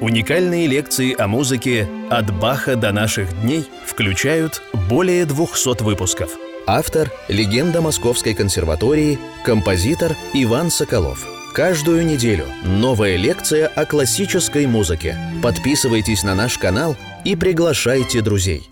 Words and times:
Уникальные 0.00 0.66
лекции 0.66 1.14
о 1.20 1.28
музыке 1.28 1.86
«От 2.08 2.32
Баха 2.40 2.74
до 2.74 2.90
наших 2.90 3.38
дней» 3.42 3.68
включают 3.84 4.62
более 4.88 5.26
200 5.26 5.82
выпусков. 5.82 6.30
Автор– 6.66 7.10
легенда 7.28 7.82
Московской 7.82 8.32
консерватории, 8.32 9.18
композитор 9.44 10.16
Иван 10.32 10.70
Соколов. 10.70 11.26
Каждую 11.52 12.06
неделю 12.06 12.46
новая 12.64 13.16
лекция 13.16 13.66
о 13.66 13.84
классической 13.84 14.66
музыке. 14.66 15.18
Подписывайтесь 15.42 16.22
на 16.22 16.34
наш 16.34 16.56
канал 16.56 16.96
и 17.26 17.36
приглашайте 17.36 18.22
друзей. 18.22 18.70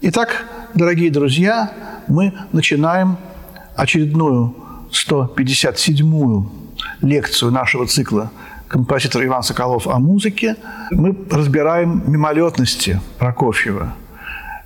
Итак, 0.00 0.46
дорогие 0.74 1.12
друзья, 1.12 1.72
мы 2.08 2.34
начинаем 2.50 3.18
очередную 3.76 4.52
157-ю 4.90 6.50
лекцию 7.02 7.52
нашего 7.52 7.86
цикла 7.86 8.32
композитор 8.68 9.24
Иван 9.24 9.42
Соколов 9.42 9.86
о 9.86 9.98
музыке, 9.98 10.56
мы 10.90 11.16
разбираем 11.30 12.02
мимолетности 12.06 13.00
Прокофьева. 13.18 13.94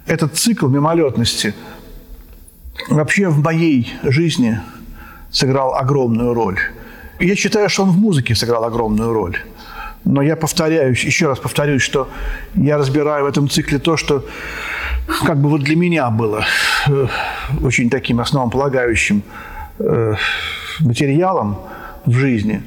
Этот 0.06 0.36
цикл 0.36 0.68
мимолетности 0.68 1.55
вообще 2.88 3.28
в 3.28 3.42
моей 3.42 3.92
жизни 4.02 4.60
сыграл 5.30 5.74
огромную 5.74 6.34
роль. 6.34 6.58
Я 7.20 7.34
считаю, 7.34 7.69
что 7.69 7.82
он 7.82 7.91
в 7.91 7.98
музыке 7.98 8.34
сыграл 8.34 8.64
огромную 8.64 9.12
роль. 9.12 9.36
Но 10.05 10.22
я 10.22 10.36
повторяюсь, 10.36 11.05
еще 11.05 11.27
раз 11.27 11.38
повторюсь, 11.38 11.83
что 11.83 12.08
я 12.55 12.78
разбираю 12.78 13.24
в 13.24 13.28
этом 13.28 13.48
цикле 13.50 13.78
то, 13.78 13.96
что 13.96 14.24
как 15.27 15.38
бы 15.38 15.48
вот 15.50 15.62
для 15.62 15.77
меня 15.77 16.08
было 16.10 16.44
э, 16.86 17.06
очень 17.62 17.91
таким 17.91 18.20
основополагающим 18.20 19.22
э, 19.78 20.14
материалом 20.80 21.58
в 22.06 22.12
жизни. 22.12 22.62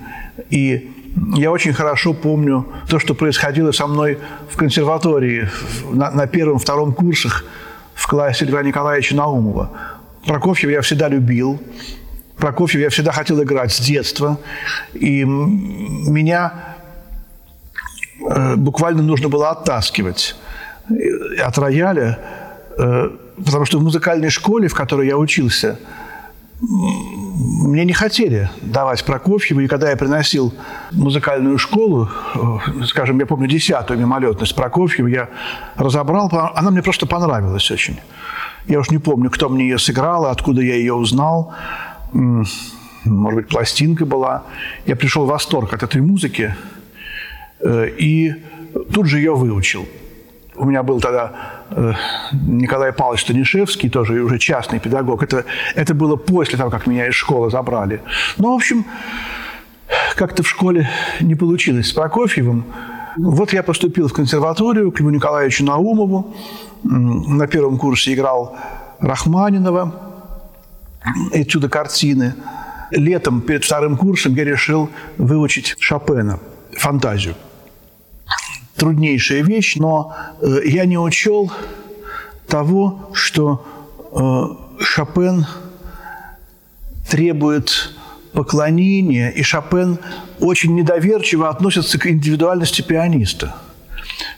И 0.50 0.91
я 1.16 1.52
очень 1.52 1.74
хорошо 1.74 2.14
помню 2.14 2.66
то, 2.88 3.00
что 3.00 3.14
происходило 3.14 3.72
со 3.72 3.88
мной 3.88 4.18
в 4.50 4.56
консерватории 4.56 5.50
на, 5.92 6.12
на 6.12 6.27
первом-втором 6.27 6.94
курсах 6.94 7.44
в 7.94 8.08
классе 8.08 8.46
Льва 8.46 8.63
Николаевича 8.63 9.16
Наумова. 9.16 9.72
Прокофьева 10.26 10.72
я 10.72 10.82
всегда 10.82 11.10
любил. 11.10 11.62
Прокофьева 12.38 12.84
я 12.84 12.90
всегда 12.90 13.12
хотел 13.12 13.41
играть 13.44 13.72
с 13.72 13.80
детства. 13.80 14.40
И 14.94 15.24
меня 15.24 16.76
э, 18.20 18.55
буквально 18.55 19.04
нужно 19.04 19.30
было 19.30 19.50
оттаскивать 19.50 20.35
от 21.40 21.57
рояля, 21.57 22.20
э, 22.78 23.10
потому 23.46 23.66
что 23.66 23.80
в 23.80 23.84
музыкальной 23.84 24.30
школе, 24.30 24.68
в 24.68 24.74
которой 24.74 25.07
я 25.07 25.18
учился, 25.18 25.78
мне 27.34 27.85
не 27.85 27.93
хотели 27.93 28.49
давать 28.62 29.04
Прокофьева, 29.05 29.62
и 29.62 29.68
когда 29.68 29.90
я 29.90 29.96
приносил 29.96 30.54
музыкальную 30.91 31.57
школу, 31.57 32.10
э, 32.35 32.84
скажем, 32.85 33.20
я 33.20 33.26
помню 33.26 33.48
десятую 33.48 33.99
мимолетность 33.99 34.55
Прокофьева, 34.55 35.07
я 35.07 35.29
разобрал, 35.76 36.29
она 36.55 36.71
мне 36.71 36.82
просто 36.82 37.05
понравилась 37.05 37.71
очень. 37.71 37.99
Я 38.68 38.79
уж 38.79 38.90
не 38.91 38.98
помню, 38.98 39.29
кто 39.29 39.49
мне 39.49 39.63
ее 39.63 39.79
сыграл, 39.79 40.26
откуда 40.26 40.62
я 40.62 40.76
ее 40.76 40.93
узнал. 40.93 41.54
Может 42.12 43.35
быть, 43.35 43.48
пластинка 43.48 44.05
была. 44.05 44.43
Я 44.85 44.95
пришел 44.95 45.26
в 45.26 45.29
восторг 45.29 45.73
от 45.73 45.84
этой 45.84 46.01
музыки 46.01 46.55
э, 47.60 47.90
и 47.98 48.34
тут 48.93 49.07
же 49.07 49.18
ее 49.18 49.35
выучил. 49.35 49.88
У 50.55 50.66
меня 50.66 50.84
был 50.84 50.99
тогда 50.99 51.32
э, 51.70 51.94
Николай 52.34 52.91
Павлович 52.91 53.21
Станишевский, 53.21 53.90
тоже 53.90 54.21
уже 54.21 54.38
частный 54.38 54.80
педагог. 54.80 55.24
Это, 55.24 55.46
это 55.76 55.94
было 55.94 56.18
после 56.18 56.57
того, 56.57 56.70
как 56.70 56.88
меня 56.88 57.07
из 57.07 57.13
школы 57.13 57.49
забрали. 57.49 58.02
Ну, 58.38 58.52
в 58.52 58.55
общем, 58.55 58.85
как-то 60.16 60.44
в 60.44 60.49
школе 60.49 60.90
не 61.22 61.35
получилось 61.35 61.88
с 61.88 61.94
Прокофьевым. 61.94 62.66
Вот 63.18 63.54
я 63.54 63.63
поступил 63.63 64.07
в 64.07 64.13
консерваторию 64.13 64.91
к 64.91 65.00
Льву 65.00 65.09
Николаевичу 65.09 65.63
Наумову. 65.63 66.35
На 66.84 67.47
первом 67.47 67.78
курсе 67.78 68.13
играл 68.13 68.57
Рахманинова, 69.00 69.94
отсюда 71.33 71.69
картины. 71.69 72.35
Летом 72.91 73.41
перед 73.41 73.63
вторым 73.63 73.95
курсом 73.95 74.35
я 74.35 74.44
решил 74.44 74.89
выучить 75.18 75.75
Шопена, 75.79 76.39
фантазию 76.78 77.35
труднейшая 78.81 79.44
вещь, 79.44 79.75
но 79.75 80.16
э, 80.42 80.62
я 80.66 80.86
не 80.86 80.97
учел 80.97 81.52
того, 82.47 83.12
что 83.14 83.64
э, 84.12 84.84
Шопен 84.84 85.46
требует 87.08 87.94
поклонения, 88.34 89.30
и 89.30 89.44
Шопен 89.44 90.00
очень 90.40 90.74
недоверчиво 90.74 91.47
относится 91.50 92.00
к 92.00 92.08
индивидуальности 92.08 92.81
пианиста. 92.81 93.56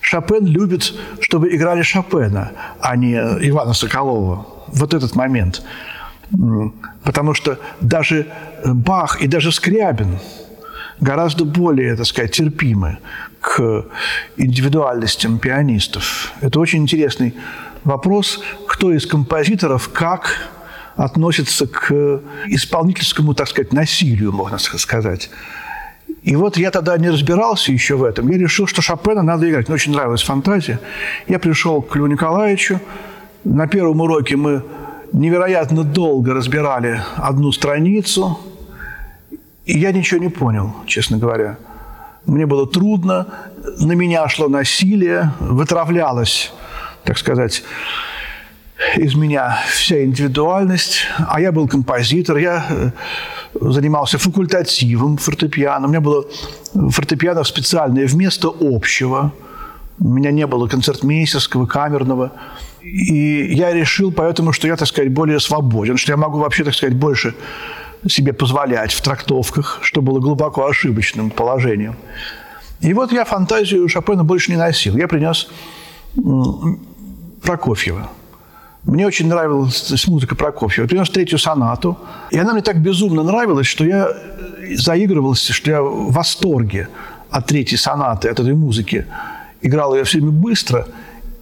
Шопен 0.01 0.45
любит, 0.45 0.93
чтобы 1.21 1.55
играли 1.55 1.81
Шопена, 1.81 2.51
а 2.81 2.97
не 2.97 3.13
Ивана 3.13 3.73
Соколова. 3.73 4.45
Вот 4.67 4.93
этот 4.93 5.15
момент. 5.15 5.63
Потому 7.03 7.33
что 7.33 7.59
даже 7.79 8.27
Бах 8.65 9.21
и 9.21 9.27
даже 9.27 9.53
Скрябин 9.53 10.19
гораздо 11.03 11.45
более, 11.45 11.95
так 11.95 12.05
сказать, 12.05 12.31
терпимы 12.31 12.97
к 13.41 13.85
индивидуальностям 14.37 15.37
пианистов. 15.37 16.31
Это 16.41 16.59
очень 16.59 16.79
интересный 16.79 17.35
вопрос, 17.83 18.41
кто 18.67 18.91
из 18.93 19.05
композиторов 19.05 19.89
как 19.89 20.49
относится 20.95 21.67
к 21.67 22.21
исполнительскому, 22.47 23.33
так 23.33 23.47
сказать, 23.47 23.73
насилию, 23.73 24.31
можно 24.31 24.57
сказать. 24.57 25.29
И 26.21 26.35
вот 26.37 26.57
я 26.57 26.71
тогда 26.71 26.97
не 26.97 27.09
разбирался 27.09 27.71
еще 27.73 27.95
в 27.95 28.03
этом. 28.03 28.29
Я 28.29 28.37
решил, 28.37 28.65
что 28.65 28.81
Шопена 28.81 29.23
надо 29.23 29.49
играть. 29.49 29.67
Мне 29.67 29.75
очень 29.75 29.91
нравилась 29.91 30.21
фантазия. 30.21 30.79
Я 31.27 31.37
пришел 31.39 31.81
к 31.81 31.95
Льву 31.97 32.07
Николаевичу. 32.07 32.79
На 33.43 33.67
первом 33.67 33.99
уроке 33.99 34.37
мы 34.37 34.63
невероятно 35.11 35.83
долго 35.83 36.33
разбирали 36.33 37.01
одну 37.17 37.51
страницу. 37.51 38.39
И 39.65 39.79
я 39.79 39.91
ничего 39.91 40.19
не 40.19 40.29
понял, 40.29 40.75
честно 40.85 41.17
говоря. 41.17 41.57
Мне 42.25 42.45
было 42.45 42.67
трудно, 42.67 43.27
на 43.79 43.93
меня 43.93 44.27
шло 44.29 44.47
насилие, 44.47 45.33
вытравлялось, 45.39 46.53
так 47.03 47.17
сказать, 47.17 47.63
из 48.95 49.15
меня 49.15 49.59
вся 49.69 50.03
индивидуальность, 50.03 51.05
а 51.27 51.39
я 51.39 51.51
был 51.51 51.67
композитор, 51.67 52.37
я 52.37 52.65
э, 52.69 52.91
занимался 53.53 54.17
факультативом 54.17 55.17
фортепиано, 55.17 55.87
у 55.87 55.89
меня 55.89 56.01
было 56.01 56.25
фортепиано 56.73 57.43
специальное 57.43 58.07
вместо 58.07 58.49
общего, 58.59 59.31
у 59.99 60.07
меня 60.07 60.31
не 60.31 60.47
было 60.47 60.67
концертмейстерского, 60.67 61.65
камерного, 61.65 62.31
и 62.81 63.53
я 63.53 63.73
решил 63.73 64.11
поэтому, 64.11 64.53
что 64.53 64.67
я, 64.67 64.75
так 64.75 64.87
сказать, 64.87 65.11
более 65.11 65.39
свободен, 65.39 65.97
что 65.97 66.11
я 66.11 66.17
могу 66.17 66.39
вообще, 66.39 66.63
так 66.63 66.73
сказать, 66.73 66.95
больше 66.95 67.35
себе 68.07 68.33
позволять 68.33 68.91
в 68.91 69.01
трактовках, 69.01 69.79
что 69.81 70.01
было 70.01 70.19
глубоко 70.19 70.65
ошибочным 70.67 71.29
положением. 71.29 71.95
И 72.81 72.93
вот 72.93 73.11
я 73.11 73.23
фантазию 73.23 73.87
Шопена 73.87 74.23
больше 74.23 74.51
не 74.51 74.57
носил. 74.57 74.97
Я 74.97 75.07
принес 75.07 75.49
Прокофьева. 77.41 78.09
Мне 78.83 79.07
очень 79.07 79.27
нравилась 79.27 80.07
музыка 80.07 80.35
Прокофьева. 80.35 80.85
Я 80.85 80.89
принес 80.89 81.09
третью 81.09 81.39
сонату. 81.39 81.97
И 82.29 82.37
она 82.37 82.53
мне 82.53 82.61
так 82.61 82.81
безумно 82.81 83.23
нравилась, 83.23 83.67
что 83.67 83.85
я 83.85 84.09
заигрывался, 84.75 85.53
что 85.53 85.71
я 85.71 85.81
в 85.81 86.11
восторге 86.11 86.89
от 87.29 87.47
третьей 87.47 87.77
сонаты, 87.77 88.27
от 88.27 88.39
этой 88.39 88.53
музыки. 88.53 89.05
Играл 89.61 89.95
ее 89.95 90.03
все 90.03 90.17
время 90.19 90.33
быстро, 90.33 90.87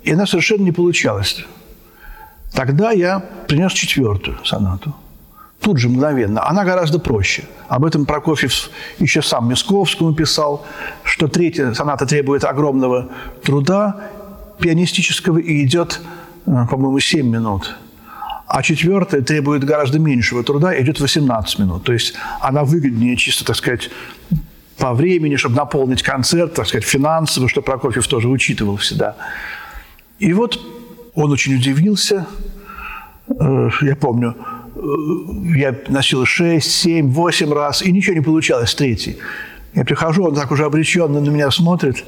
и 0.03 0.11
она 0.11 0.27
совершенно 0.27 0.61
не 0.61 0.71
получалась. 0.71 1.43
Тогда 2.53 2.91
я 2.91 3.19
принес 3.47 3.71
четвертую 3.71 4.37
сонату 4.45 4.95
тут 5.61 5.77
же 5.77 5.89
мгновенно. 5.89 6.47
Она 6.47 6.65
гораздо 6.65 6.99
проще. 6.99 7.43
Об 7.67 7.85
этом 7.85 8.05
Прокофьев 8.05 8.69
еще 8.99 9.21
сам 9.21 9.49
Мисковскому 9.49 10.13
писал, 10.13 10.65
что 11.03 11.27
третья 11.27 11.73
соната 11.73 12.05
требует 12.05 12.43
огромного 12.43 13.09
труда 13.43 14.09
пианистического 14.59 15.37
и 15.37 15.63
идет, 15.63 16.01
э, 16.45 16.65
по-моему, 16.69 16.99
7 16.99 17.27
минут. 17.27 17.75
А 18.47 18.63
четвертая 18.63 19.21
требует 19.21 19.63
гораздо 19.63 19.99
меньшего 19.99 20.43
труда 20.43 20.73
и 20.73 20.83
идет 20.83 20.99
18 20.99 21.59
минут. 21.59 21.83
То 21.83 21.93
есть 21.93 22.15
она 22.41 22.63
выгоднее 22.63 23.15
чисто, 23.15 23.45
так 23.45 23.55
сказать, 23.55 23.89
по 24.77 24.93
времени, 24.93 25.35
чтобы 25.35 25.55
наполнить 25.55 26.01
концерт, 26.01 26.55
так 26.55 26.67
сказать, 26.67 26.83
финансово, 26.83 27.47
что 27.47 27.61
Прокофьев 27.61 28.07
тоже 28.07 28.27
учитывал 28.27 28.77
всегда. 28.77 29.15
И 30.19 30.33
вот 30.33 30.59
он 31.13 31.31
очень 31.31 31.55
удивился. 31.55 32.25
Э, 33.39 33.69
я 33.81 33.95
помню, 33.95 34.35
я 35.55 35.75
носил 35.87 36.25
6, 36.25 36.71
7, 36.71 37.11
8 37.11 37.53
раз, 37.53 37.81
и 37.81 37.91
ничего 37.91 38.15
не 38.15 38.21
получалось 38.21 38.73
третий. 38.73 39.17
Я 39.73 39.85
прихожу, 39.85 40.25
он 40.25 40.35
так 40.35 40.51
уже 40.51 40.65
обреченно 40.65 41.21
на 41.21 41.29
меня 41.29 41.49
смотрит. 41.49 42.03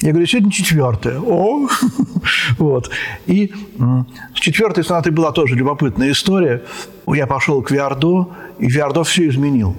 Я 0.00 0.10
говорю, 0.10 0.26
сегодня 0.26 0.50
четвертая. 0.50 1.20
О! 1.20 1.68
вот. 2.58 2.90
И 3.26 3.52
с 4.34 4.40
четвертой 4.40 4.84
сонатой 4.84 5.12
была 5.12 5.30
тоже 5.30 5.54
любопытная 5.54 6.10
история. 6.10 6.62
Я 7.06 7.26
пошел 7.26 7.62
к 7.62 7.70
Виардо, 7.70 8.28
и 8.58 8.66
Виардо 8.66 9.04
все 9.04 9.28
изменил. 9.28 9.76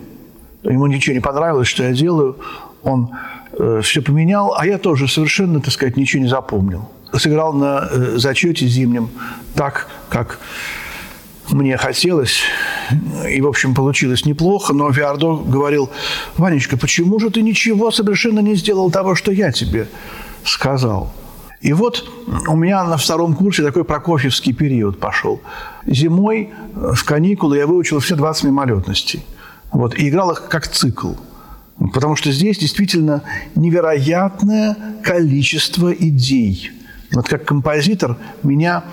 Ему 0.64 0.88
ничего 0.88 1.14
не 1.14 1.20
понравилось, 1.20 1.68
что 1.68 1.84
я 1.84 1.92
делаю. 1.92 2.38
Он 2.84 3.10
э, 3.60 3.82
все 3.84 4.02
поменял, 4.02 4.56
а 4.58 4.66
я 4.66 4.78
тоже 4.78 5.08
совершенно, 5.08 5.60
так 5.60 5.74
сказать, 5.74 5.98
ничего 5.98 6.24
не 6.24 6.30
запомнил. 6.30 6.90
Сыграл 7.12 7.54
на 7.54 7.88
э, 7.92 8.18
зачете 8.18 8.66
зимнем 8.66 9.10
так, 9.56 9.88
как 10.10 10.40
мне 11.52 11.78
хотелось, 11.78 12.42
и, 13.30 13.42
в 13.42 13.48
общем, 13.48 13.74
получилось 13.74 14.26
неплохо, 14.26 14.74
но 14.74 14.90
Виардо 14.90 15.36
говорил, 15.36 15.90
«Ванечка, 16.38 16.78
почему 16.78 17.20
же 17.20 17.30
ты 17.30 17.42
ничего 17.42 17.92
совершенно 17.92 18.40
не 18.40 18.56
сделал 18.56 18.92
того, 18.92 19.16
что 19.16 19.32
я 19.32 19.52
тебе 19.52 19.88
сказал?» 20.44 21.14
И 21.62 21.74
вот 21.74 22.08
у 22.48 22.56
меня 22.56 22.84
на 22.84 22.98
втором 22.98 23.34
курсе 23.34 23.64
такой 23.64 23.84
прокофьевский 23.84 24.54
период 24.54 25.00
пошел. 25.00 25.42
Зимой 25.88 26.52
в 26.76 27.04
каникулы 27.04 27.58
я 27.58 27.66
выучил 27.66 28.00
все 28.00 28.16
20 28.16 28.44
мимолетностей. 28.44 29.26
Вот, 29.72 29.98
и 29.98 30.08
играл 30.08 30.32
их 30.32 30.48
как 30.48 30.68
цикл. 30.68 31.14
Потому 31.94 32.16
что 32.16 32.32
здесь 32.32 32.60
действительно 32.60 33.24
невероятное 33.56 34.78
количество 35.04 35.92
идей. 35.92 36.72
Вот 37.12 37.28
как 37.28 37.46
композитор 37.46 38.18
меня 38.44 38.84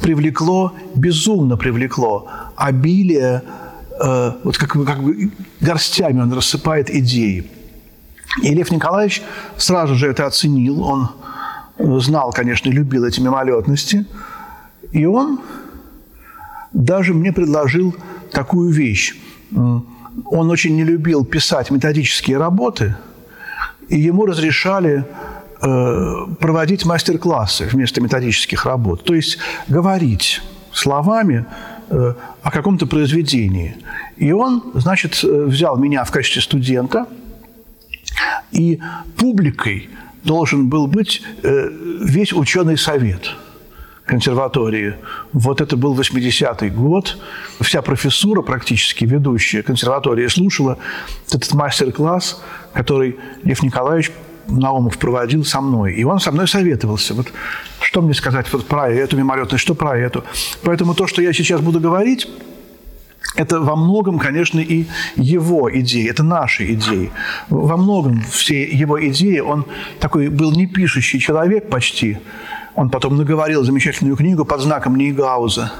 привлекло, 0.00 0.72
безумно 0.94 1.56
привлекло 1.56 2.28
обилие, 2.56 3.42
э, 4.00 4.32
вот 4.42 4.58
как, 4.58 4.72
как 4.72 5.02
бы 5.02 5.30
горстями 5.60 6.20
он 6.20 6.32
рассыпает 6.32 6.90
идеи. 6.90 7.50
И 8.42 8.54
Лев 8.54 8.70
Николаевич 8.70 9.22
сразу 9.56 9.94
же 9.94 10.08
это 10.08 10.26
оценил, 10.26 10.82
он 10.82 11.10
знал, 12.00 12.32
конечно, 12.32 12.68
любил 12.68 13.04
эти 13.04 13.20
мимолетности, 13.20 14.06
и 14.92 15.06
он 15.06 15.40
даже 16.72 17.14
мне 17.14 17.32
предложил 17.32 17.94
такую 18.30 18.72
вещь. 18.72 19.16
Он 19.52 20.50
очень 20.50 20.76
не 20.76 20.84
любил 20.84 21.24
писать 21.24 21.70
методические 21.70 22.38
работы, 22.38 22.96
и 23.88 23.98
ему 23.98 24.26
разрешали 24.26 25.04
проводить 26.40 26.84
мастер-классы 26.84 27.66
вместо 27.66 28.00
методических 28.00 28.66
работ. 28.66 29.04
То 29.04 29.14
есть 29.14 29.38
говорить 29.66 30.42
словами 30.72 31.46
э, 31.88 32.14
о 32.42 32.50
каком-то 32.50 32.86
произведении. 32.86 33.76
И 34.16 34.32
он, 34.32 34.62
значит, 34.74 35.24
э, 35.24 35.44
взял 35.44 35.78
меня 35.78 36.04
в 36.04 36.10
качестве 36.10 36.42
студента, 36.42 37.06
и 38.52 38.80
публикой– 39.16 39.88
должен 40.24 40.68
был 40.68 40.86
быть 40.86 41.22
э, 41.42 41.68
весь 42.00 42.32
ученый 42.32 42.76
совет 42.76 43.30
консерватории. 44.04 44.96
Вот 45.32 45.60
это 45.60 45.76
был 45.76 45.98
80-й 45.98 46.70
год. 46.70 47.18
Вся 47.60 47.80
профессура, 47.80 48.42
практически 48.42 49.04
ведущая 49.04 49.62
консерватории, 49.62 50.26
слушала 50.28 50.78
этот 51.28 51.52
мастер-класс, 51.54 52.42
который 52.74 53.16
Лев 53.44 53.62
Николаевич 53.62 54.10
Наумов 54.48 54.98
проводил 54.98 55.44
со 55.44 55.60
мной. 55.60 55.94
И 55.94 56.04
он 56.04 56.20
со 56.20 56.32
мной 56.32 56.48
советовался. 56.48 57.14
Вот 57.14 57.32
что 57.80 58.02
мне 58.02 58.14
сказать 58.14 58.52
вот 58.52 58.66
про 58.66 58.88
эту 58.90 59.16
мимолетность, 59.16 59.62
что 59.62 59.74
про 59.74 59.96
эту. 59.96 60.24
Поэтому 60.62 60.94
то, 60.94 61.06
что 61.06 61.22
я 61.22 61.32
сейчас 61.32 61.60
буду 61.60 61.80
говорить, 61.80 62.28
это 63.36 63.60
во 63.60 63.74
многом, 63.74 64.18
конечно, 64.18 64.60
и 64.60 64.86
его 65.16 65.68
идеи, 65.80 66.08
это 66.08 66.22
наши 66.22 66.72
идеи. 66.74 67.10
Во 67.48 67.76
многом 67.76 68.22
все 68.30 68.62
его 68.62 69.04
идеи, 69.08 69.40
он 69.40 69.66
такой 69.98 70.28
был 70.28 70.52
непишущий 70.52 71.18
человек 71.18 71.68
почти. 71.68 72.18
Он 72.76 72.90
потом 72.90 73.16
наговорил 73.16 73.64
замечательную 73.64 74.16
книгу 74.16 74.44
под 74.44 74.60
знаком 74.60 74.96
Нейгауза. 74.96 75.72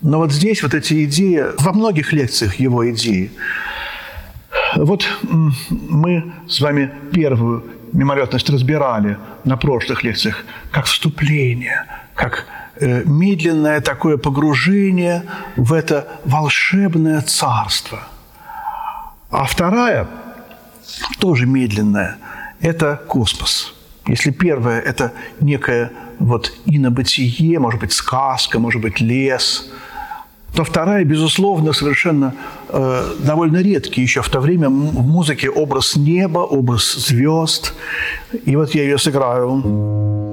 Но 0.00 0.18
вот 0.18 0.32
здесь 0.32 0.62
вот 0.62 0.74
эти 0.74 1.04
идеи, 1.04 1.44
во 1.58 1.72
многих 1.72 2.12
лекциях 2.12 2.56
его 2.56 2.88
идеи. 2.90 3.32
Вот 4.76 5.08
мы 5.70 6.32
с 6.46 6.60
вами 6.60 6.90
первую 7.12 7.64
мимолетность 7.92 8.50
разбирали 8.50 9.16
на 9.44 9.56
прошлых 9.56 10.02
лекциях 10.02 10.44
как 10.70 10.84
вступление, 10.84 11.84
как 12.14 12.46
Э, 12.80 13.02
медленное 13.04 13.80
такое 13.80 14.18
погружение 14.18 15.24
в 15.56 15.72
это 15.72 16.06
волшебное 16.24 17.20
царство. 17.22 17.98
А 19.30 19.44
вторая, 19.44 20.06
тоже 21.18 21.46
медленная, 21.46 22.18
это 22.60 23.02
космос. 23.08 23.74
Если 24.06 24.30
первое– 24.30 24.80
это 24.90 25.12
некое 25.40 25.90
вот 26.20 26.52
инобытие, 26.66 27.58
может 27.58 27.80
быть, 27.80 27.92
сказка, 27.92 28.60
может 28.60 28.80
быть, 28.80 29.00
лес, 29.00 29.70
то 30.54 30.62
вторая, 30.62 31.04
безусловно, 31.04 31.72
совершенно 31.72 32.34
э, 32.68 33.14
довольно 33.18 33.62
редкий 33.62 34.02
еще 34.02 34.22
в 34.22 34.28
то 34.28 34.40
время 34.40 34.68
в 34.68 35.06
музыке 35.06 35.50
образ 35.50 35.96
неба, 35.96 36.40
образ 36.40 36.94
звезд. 36.94 37.74
И 38.46 38.56
вот 38.56 38.74
я 38.74 38.82
ее 38.82 38.98
сыграю. 38.98 40.27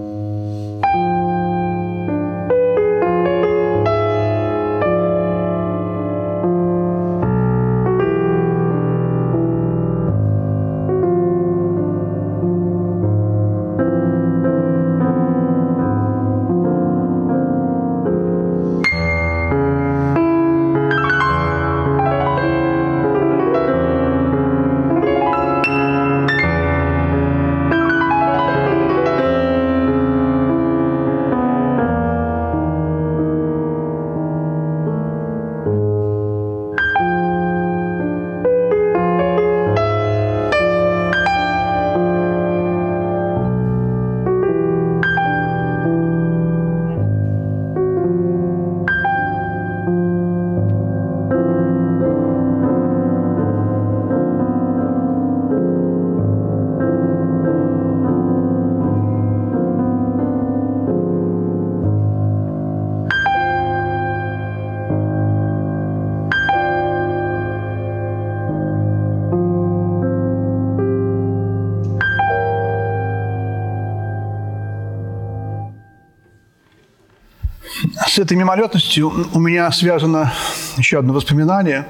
С 78.15 78.17
этой 78.17 78.37
мимолетностью 78.37 79.11
у 79.33 79.39
меня 79.41 79.69
связано 79.73 80.31
еще 80.77 80.99
одно 80.99 81.11
воспоминание. 81.11 81.85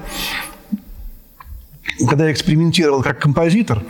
Когда 2.08 2.24
я 2.24 2.32
экспериментировал 2.32 3.00
как 3.00 3.20
композитор 3.20 3.84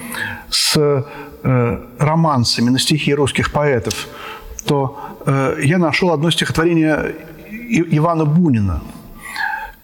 с 0.50 0.76
э, 0.76 1.80
романсами 1.98 2.68
на 2.68 2.78
стихи 2.78 3.14
русских 3.14 3.52
поэтов, 3.52 4.06
то 4.66 5.16
э, 5.24 5.60
я 5.62 5.78
нашел 5.78 6.12
одно 6.12 6.30
стихотворение 6.30 7.14
И- 7.48 7.96
Ивана 7.96 8.26
Бунина, 8.26 8.82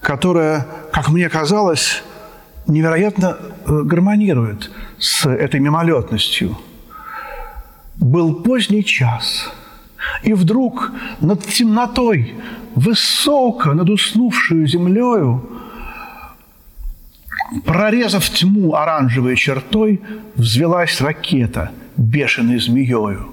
которое, 0.02 0.66
как 0.92 1.08
мне 1.08 1.30
казалось, 1.30 2.02
невероятно 2.66 3.38
э, 3.64 3.80
гармонирует 3.82 4.70
с 4.98 5.24
этой 5.24 5.58
мимолетностью. 5.58 6.58
«Был 7.96 8.42
поздний 8.42 8.84
час– 8.84 9.50
и 10.22 10.32
вдруг 10.32 10.92
над 11.20 11.44
темнотой, 11.46 12.34
высоко 12.74 13.74
над 13.74 13.90
уснувшую 13.90 14.66
землею, 14.66 15.48
прорезав 17.64 18.28
тьму 18.30 18.74
оранжевой 18.74 19.36
чертой, 19.36 20.00
взвелась 20.36 21.00
ракета 21.00 21.70
бешеной 21.96 22.58
змеёю. 22.58 23.28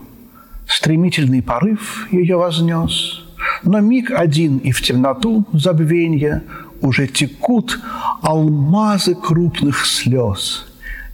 Стремительный 0.68 1.42
порыв 1.42 2.08
ее 2.12 2.38
вознес, 2.38 3.24
но 3.64 3.80
миг 3.80 4.12
один 4.12 4.58
и 4.58 4.72
в 4.72 4.82
темноту 4.82 5.46
забвенья 5.54 6.44
уже 6.82 7.08
текут 7.08 7.80
алмазы 8.22 9.16
крупных 9.16 9.86
слез, 9.86 10.68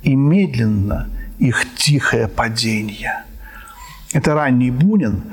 и 0.04 0.16
медленно 0.16 1.08
их 1.40 1.66
тихое 1.76 2.28
падение. 2.28 3.24
Это 4.14 4.34
ранний 4.34 4.72
Бунин, 4.72 5.24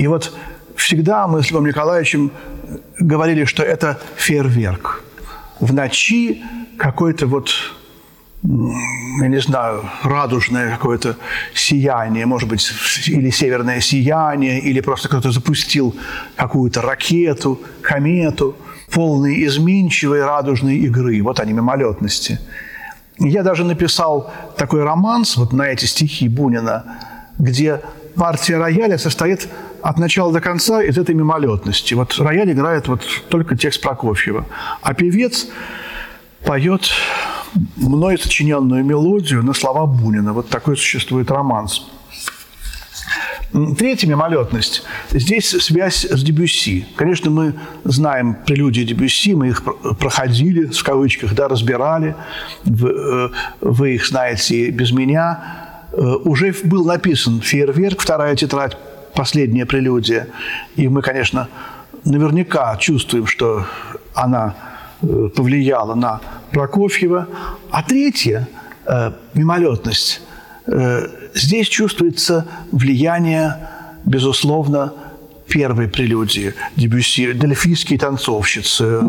и 0.00 0.06
вот 0.06 0.32
всегда 0.76 1.26
мы 1.26 1.42
с 1.42 1.50
Львом 1.50 1.66
Николаевичем 1.66 2.32
говорили, 2.98 3.44
что 3.44 3.62
это 3.62 4.00
фейерверк. 4.16 5.04
В 5.60 5.74
ночи 5.74 6.42
какой-то 6.78 7.26
вот 7.26 7.50
я 8.42 9.28
не 9.28 9.40
знаю, 9.42 9.84
радужное 10.02 10.70
какое-то 10.70 11.16
сияние, 11.52 12.24
может 12.24 12.48
быть, 12.48 12.66
или 13.08 13.28
северное 13.28 13.80
сияние, 13.80 14.60
или 14.60 14.80
просто 14.80 15.08
кто-то 15.08 15.32
запустил 15.32 15.94
какую-то 16.36 16.80
ракету, 16.80 17.60
комету, 17.82 18.56
полные 18.90 19.44
изменчивой 19.44 20.24
радужной 20.24 20.76
игры. 20.76 21.22
Вот 21.22 21.40
они, 21.40 21.52
мимолетности. 21.52 22.40
Я 23.18 23.42
даже 23.42 23.64
написал 23.64 24.32
такой 24.56 24.82
романс 24.82 25.36
вот 25.36 25.52
на 25.52 25.64
эти 25.64 25.84
стихи 25.84 26.26
Бунина, 26.26 26.84
где 27.38 27.82
партия 28.16 28.58
рояля 28.58 28.98
состоит 28.98 29.48
от 29.82 29.98
начала 29.98 30.32
до 30.32 30.40
конца 30.40 30.82
из 30.82 30.98
этой 30.98 31.14
мимолетности. 31.14 31.94
Вот 31.94 32.18
рояль 32.18 32.52
играет 32.52 32.88
вот 32.88 33.02
только 33.28 33.56
текст 33.56 33.80
Прокофьева, 33.80 34.46
а 34.82 34.94
певец 34.94 35.48
поет 36.44 36.90
мной 37.76 38.18
сочиненную 38.18 38.84
мелодию 38.84 39.42
на 39.42 39.54
слова 39.54 39.86
Бунина. 39.86 40.32
Вот 40.32 40.48
такой 40.48 40.76
существует 40.76 41.30
романс. 41.30 41.86
Третья 43.76 44.06
мимолетность. 44.06 44.84
Здесь 45.10 45.48
связь 45.48 46.04
с 46.04 46.22
Дебюсси. 46.22 46.86
Конечно, 46.94 47.30
мы 47.30 47.54
знаем 47.82 48.36
прелюдии 48.46 48.82
Дебюсси, 48.82 49.34
мы 49.34 49.48
их 49.48 49.64
проходили, 49.98 50.66
в 50.66 50.82
кавычках, 50.84 51.34
да, 51.34 51.48
разбирали. 51.48 52.14
Э, 52.64 53.28
вы 53.60 53.94
их 53.96 54.06
знаете 54.06 54.70
без 54.70 54.92
меня. 54.92 55.69
Э, 55.92 56.16
уже 56.24 56.54
был 56.64 56.84
написан 56.84 57.40
«Фейерверк», 57.40 58.00
вторая 58.00 58.36
тетрадь, 58.36 58.76
последняя 59.14 59.66
прелюдия. 59.66 60.28
И 60.76 60.88
мы, 60.88 61.02
конечно, 61.02 61.48
наверняка 62.04 62.76
чувствуем, 62.76 63.26
что 63.26 63.66
она 64.14 64.54
э, 65.02 65.28
повлияла 65.34 65.94
на 65.94 66.20
Прокофьева. 66.52 67.28
А 67.70 67.82
третья 67.82 68.48
э, 68.86 69.12
мимолетность. 69.34 70.22
Здесь 71.34 71.66
чувствуется 71.66 72.46
влияние, 72.70 73.56
безусловно, 74.04 74.92
первой 75.48 75.88
прелюдии 75.88 76.54
Дебюсси, 76.76 77.32
дельфийские 77.32 77.98
танцовщицы. 77.98 79.00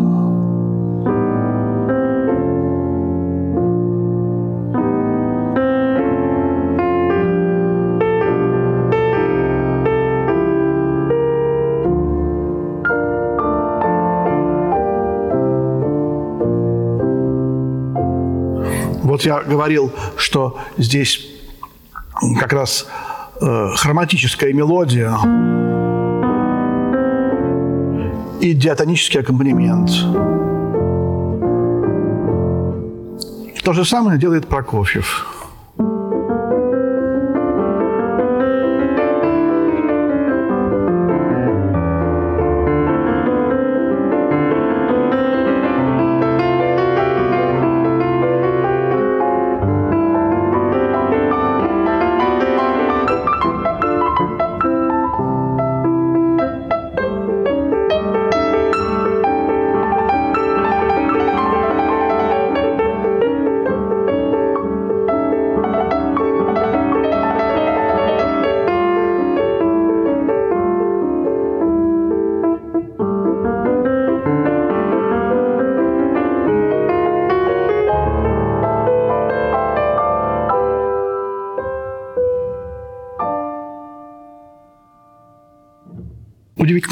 Вот 19.21 19.25
я 19.27 19.39
говорил, 19.41 19.91
что 20.17 20.57
здесь 20.77 21.27
как 22.39 22.53
раз 22.53 22.87
э, 23.39 23.67
хроматическая 23.75 24.51
мелодия 24.51 25.15
и 28.39 28.53
диатонический 28.53 29.19
аккомпанемент. 29.19 29.91
То 33.63 33.73
же 33.73 33.85
самое 33.85 34.17
делает 34.17 34.47
Прокофьев. 34.47 35.40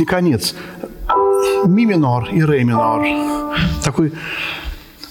Конец. 0.09 0.55
Ми 1.65 1.85
минор 1.85 2.29
и 2.31 2.45
ре 2.45 2.63
минор. 2.63 3.05
Такой 3.83 4.11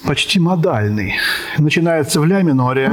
почти 0.06 0.40
модальный. 0.40 1.14
Начинается 1.58 2.20
в 2.20 2.26
ля 2.26 2.42
миноре. 2.42 2.90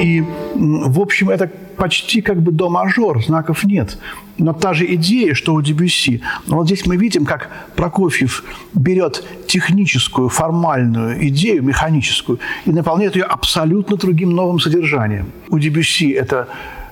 И, 0.00 0.24
в 0.54 1.00
общем, 1.00 1.30
это 1.30 1.50
почти 1.76 2.22
как 2.22 2.36
бы 2.36 2.52
до 2.52 2.70
мажор, 2.70 3.24
знаков 3.24 3.64
нет. 3.64 3.98
Но 4.38 4.52
та 4.52 4.72
же 4.72 4.84
идея, 4.94 5.34
что 5.34 5.54
у 5.54 5.62
Дебюсси. 5.62 6.22
Но 6.46 6.56
вот 6.56 6.66
здесь 6.66 6.86
мы 6.86 6.96
видим, 6.96 7.24
как 7.24 7.50
Прокофьев 7.76 8.44
берет 8.74 9.24
техническую, 9.46 10.28
формальную 10.28 11.28
идею, 11.28 11.62
механическую, 11.64 12.38
и 12.66 12.70
наполняет 12.70 13.16
ее 13.16 13.24
абсолютно 13.24 13.96
другим 13.96 14.30
новым 14.30 14.60
содержанием. 14.60 15.26
У 15.50 15.58
Дебюсси 15.58 16.10
это 16.12 16.46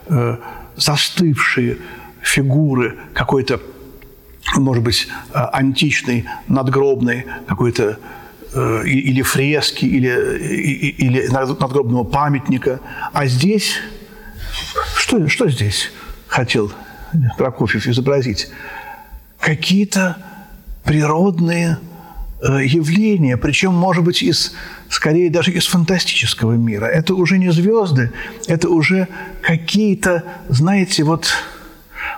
э, 0.09 0.37
застывшие 0.77 1.79
фигуры 2.23 2.99
какой-то, 3.15 3.61
может 4.57 4.83
быть, 4.83 5.09
э, 5.33 5.39
античной, 5.53 6.25
надгробной 6.49 7.27
какой-то 7.47 7.99
э, 8.53 8.87
или 8.87 9.23
фрески, 9.23 9.85
или, 9.85 10.09
или 10.99 11.27
надгробного 11.29 12.05
памятника. 12.05 12.81
А 13.13 13.27
здесь, 13.27 13.79
что, 14.97 15.29
что 15.29 15.49
здесь 15.49 15.93
хотел 16.29 16.73
Прокофьев 17.39 17.87
изобразить? 17.87 18.49
Какие-то 19.39 20.17
природные 20.85 21.79
Э, 22.43 22.63
явления, 22.63 23.39
причем, 23.39 23.73
может 23.73 24.05
быть, 24.05 24.23
из, 24.23 24.53
скорее 24.91 25.31
даже 25.31 25.53
из 25.53 25.67
фантастического 25.67 26.53
мира. 26.53 26.85
Это 26.85 27.15
уже 27.15 27.39
не 27.39 27.51
звезды, 27.51 28.13
это 28.47 28.69
уже 28.69 29.09
какие-то, 29.41 30.23
знаете, 30.51 31.03
вот, 31.05 31.29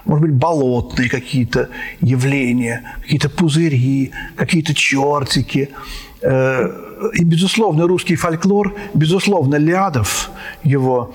может 0.05 0.27
быть, 0.27 0.35
болотные 0.35 1.09
какие-то 1.09 1.69
явления, 2.01 2.83
какие-то 3.03 3.31
пузыри, 3.31 4.11
какие-то 4.35 4.75
чертики. 4.75 5.69
Э, 6.21 6.69
и, 7.15 7.23
безусловно, 7.23 7.87
русский 7.87 8.17
фольклор, 8.17 8.75
безусловно, 8.95 9.55
Лядов, 9.55 10.31
его 10.65 11.15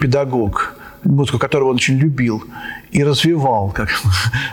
педагог, 0.00 0.78
музыку 1.04 1.38
которого 1.38 1.68
он 1.68 1.76
очень 1.76 1.98
любил 1.98 2.42
и 2.94 3.02
развивал, 3.02 3.70
как 3.70 3.90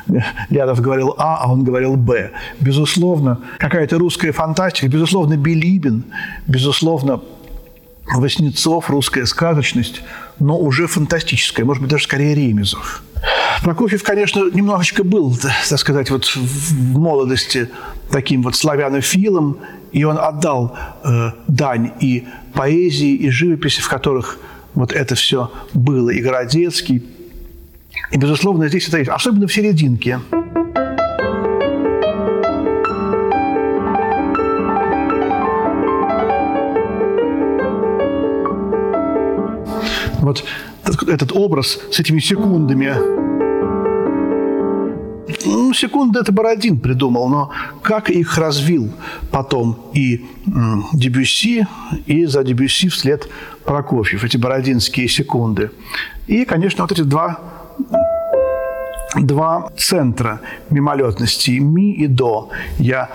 Лядов 0.50 0.82
говорил 0.82 1.14
А, 1.18 1.38
а 1.44 1.52
он 1.52 1.64
говорил 1.64 1.96
Б. 1.96 2.32
Безусловно, 2.60 3.40
какая-то 3.60 4.00
русская 4.00 4.32
фантастика, 4.32 4.88
безусловно, 4.88 5.38
Билибин, 5.38 6.04
безусловно, 6.48 7.22
Васнецов, 8.14 8.90
русская 8.90 9.26
сказочность, 9.28 10.02
но 10.40 10.58
уже 10.58 10.88
фантастическая, 10.88 11.66
может 11.66 11.84
быть, 11.84 11.92
даже 11.92 12.06
скорее 12.06 12.34
Ремезов. 12.34 13.04
Прокофьев, 13.64 14.02
конечно, 14.02 14.50
немножечко 14.52 15.04
был, 15.04 15.36
так 15.70 15.78
сказать, 15.78 16.10
вот 16.10 16.26
в 16.26 16.98
молодости 16.98 17.70
таким 18.10 18.42
вот 18.42 18.56
славянофилом, 18.56 19.60
и 19.92 20.04
он 20.04 20.18
отдал 20.18 20.76
э, 21.04 21.32
дань 21.48 21.92
и 22.00 22.28
поэзии, 22.54 23.14
и 23.14 23.30
живописи, 23.30 23.82
в 23.82 23.88
которых 23.88 24.40
вот 24.74 24.92
это 24.92 25.14
все 25.14 25.52
было, 25.74 26.10
и 26.10 26.22
Городецкий. 26.22 27.04
И, 28.12 28.18
безусловно, 28.18 28.68
здесь 28.68 28.88
это 28.88 28.98
есть, 28.98 29.10
особенно 29.10 29.48
в 29.48 29.54
серединке. 29.54 30.20
Вот 40.20 40.44
этот 41.08 41.32
образ 41.32 41.80
с 41.92 42.00
этими 42.00 42.20
секундами. 42.20 42.94
Ну, 45.46 45.74
секунды 45.74 46.20
это 46.20 46.32
Бородин 46.32 46.80
придумал, 46.80 47.30
но 47.30 47.52
как 47.82 48.10
их 48.10 48.38
развил 48.38 48.92
потом 49.32 49.78
и 49.94 50.26
Дебюсси, 50.94 51.66
и 52.06 52.26
за 52.26 52.44
Дебюсси 52.44 52.90
вслед 52.90 53.30
Прокофьев, 53.64 54.24
эти 54.24 54.38
бородинские 54.38 55.08
секунды. 55.08 55.72
И, 56.28 56.46
конечно, 56.46 56.84
вот 56.84 56.92
эти 56.92 57.02
два 57.02 57.61
два 59.16 59.70
центра 59.78 60.40
мимолетности– 60.70 61.60
ми 61.60 61.92
и 61.92 62.08
до. 62.08 62.50
Я 62.80 63.10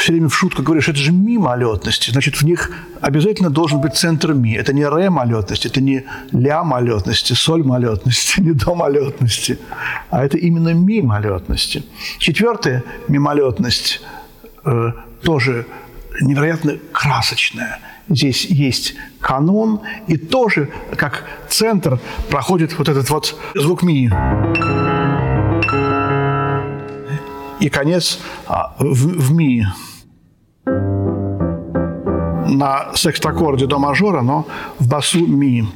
все 0.00 0.12
время 0.12 0.28
в 0.28 0.34
шутку 0.34 0.62
говоришь, 0.62 0.88
это 0.88 0.98
же 0.98 1.12
ми-малетности, 1.12 2.10
значит, 2.10 2.36
в 2.36 2.42
них 2.44 2.70
обязательно 3.00 3.50
должен 3.50 3.80
быть 3.80 3.94
центр 3.96 4.32
ми. 4.32 4.54
Это 4.54 4.72
не 4.72 4.88
ре-малетность, 4.88 5.66
это 5.66 5.80
не 5.80 6.04
ля-малетности, 6.32 7.34
соль-малетности, 7.34 8.40
не 8.40 8.52
до-малетности, 8.52 9.58
а 10.10 10.24
это 10.24 10.38
именно 10.38 10.72
ми-малетности. 10.72 11.84
Четвертая 12.18 12.82
мимолетность 13.08 14.00
э, 14.64 14.92
тоже 15.22 15.66
невероятно 16.20 16.78
красочная. 16.92 17.78
Здесь 18.08 18.46
есть 18.46 18.94
канон, 19.20 19.80
и 20.06 20.16
тоже 20.16 20.70
как 20.96 21.24
центр 21.48 22.00
проходит 22.30 22.78
вот 22.78 22.88
этот 22.88 23.10
вот 23.10 23.38
звук 23.54 23.82
ми 23.82 24.10
и 27.60 27.68
конец 27.68 28.20
а, 28.46 28.74
в, 28.78 28.94
в 28.94 29.32
ми 29.32 29.66
на 32.46 32.86
секстаккорде 32.94 33.66
до 33.66 33.78
мажора, 33.78 34.22
но 34.22 34.44
в 34.78 34.88
басу 34.88 35.26
ми. 35.26 35.66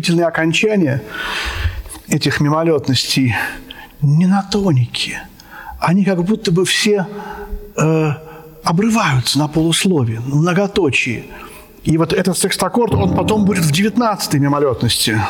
Удивительные 0.00 0.26
окончания 0.26 1.02
этих 2.08 2.40
мимолетностей 2.40 3.34
не 4.00 4.26
на 4.26 4.42
тонике. 4.42 5.22
Они 5.78 6.04
как 6.04 6.24
будто 6.24 6.50
бы 6.50 6.64
все 6.64 7.06
э, 7.76 8.12
обрываются 8.64 9.38
на 9.38 9.46
полусловие, 9.46 10.20
многоточие. 10.20 11.24
И 11.84 11.98
вот 11.98 12.14
этот 12.14 12.38
секстаккорд, 12.38 12.94
он 12.94 13.14
потом 13.14 13.44
будет 13.44 13.64
в 13.64 13.72
девятнадцатой 13.72 14.40
мимолетности. 14.40 15.20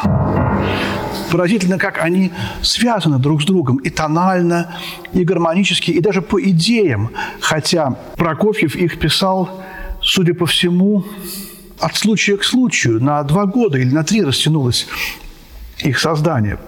Поразительно, 1.33 1.79
как 1.79 2.03
они 2.03 2.31
связаны 2.63 3.19
друг 3.19 3.43
с 3.43 3.45
другом 3.45 3.79
и 3.79 3.91
тонально, 3.91 4.73
и 5.13 5.25
гармонически, 5.25 5.91
и 5.91 6.01
даже 6.01 6.23
по 6.23 6.41
идеям. 6.41 7.11
Хотя 7.41 7.97
Прокофьев 8.17 8.77
их 8.77 9.01
писал, 9.01 9.63
судя 10.01 10.35
по 10.35 10.47
всему, 10.47 11.05
от 11.81 11.97
случая 11.97 12.37
к 12.37 12.45
случаю 12.45 13.03
на 13.03 13.23
два 13.23 13.47
года 13.47 13.79
или 13.79 13.93
на 13.93 14.05
три 14.05 14.23
растянулось 14.23 14.87
их 15.79 15.99
создание. 15.99 16.59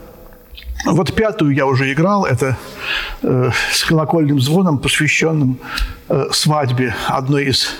Вот 0.85 1.15
пятую 1.15 1.55
я 1.55 1.67
уже 1.67 1.93
играл, 1.93 2.25
это 2.25 2.57
э, 3.23 3.51
с 3.73 3.85
колокольным 3.85 4.41
звоном, 4.41 4.79
посвященным 4.79 5.59
э, 6.09 6.27
свадьбе 6.33 6.95
одной 7.07 7.45
из 7.45 7.77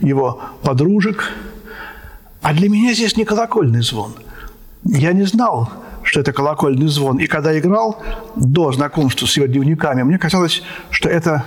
его 0.00 0.40
подружек. 0.62 1.30
А 2.42 2.52
для 2.52 2.68
меня 2.68 2.92
здесь 2.92 3.16
не 3.16 3.24
колокольный 3.24 3.82
звон. 3.82 4.14
Я 4.84 5.12
не 5.12 5.24
знал, 5.24 5.70
что 6.02 6.20
это 6.20 6.32
колокольный 6.32 6.88
звон. 6.88 7.18
И 7.18 7.26
когда 7.26 7.56
играл 7.56 8.02
до 8.34 8.72
знакомства 8.72 9.26
с 9.26 9.36
его 9.36 9.46
дневниками, 9.46 10.02
мне 10.02 10.18
казалось, 10.18 10.62
что 10.90 11.08
это 11.08 11.46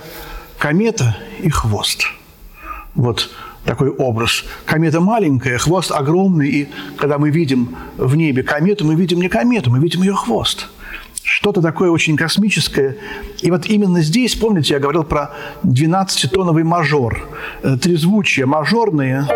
комета 0.58 1.16
и 1.40 1.50
хвост. 1.50 2.04
Вот 2.94 3.30
такой 3.64 3.90
образ. 3.90 4.44
Комета 4.64 5.00
маленькая, 5.00 5.58
хвост 5.58 5.92
огромный, 5.92 6.48
и 6.48 6.68
когда 6.96 7.18
мы 7.18 7.30
видим 7.30 7.76
в 7.96 8.16
небе 8.16 8.42
комету, 8.42 8.84
мы 8.84 8.94
видим 8.94 9.20
не 9.20 9.28
комету, 9.28 9.70
мы 9.70 9.78
видим 9.78 10.02
ее 10.02 10.14
хвост. 10.14 10.68
Что-то 11.22 11.60
такое 11.60 11.90
очень 11.90 12.16
космическое. 12.16 12.96
И 13.42 13.50
вот 13.50 13.66
именно 13.66 14.00
здесь, 14.00 14.34
помните, 14.34 14.74
я 14.74 14.80
говорил 14.80 15.04
про 15.04 15.32
12-тоновый 15.62 16.64
мажор. 16.64 17.28
Э, 17.62 17.76
трезвучие 17.76 18.46
мажорные 18.46 19.26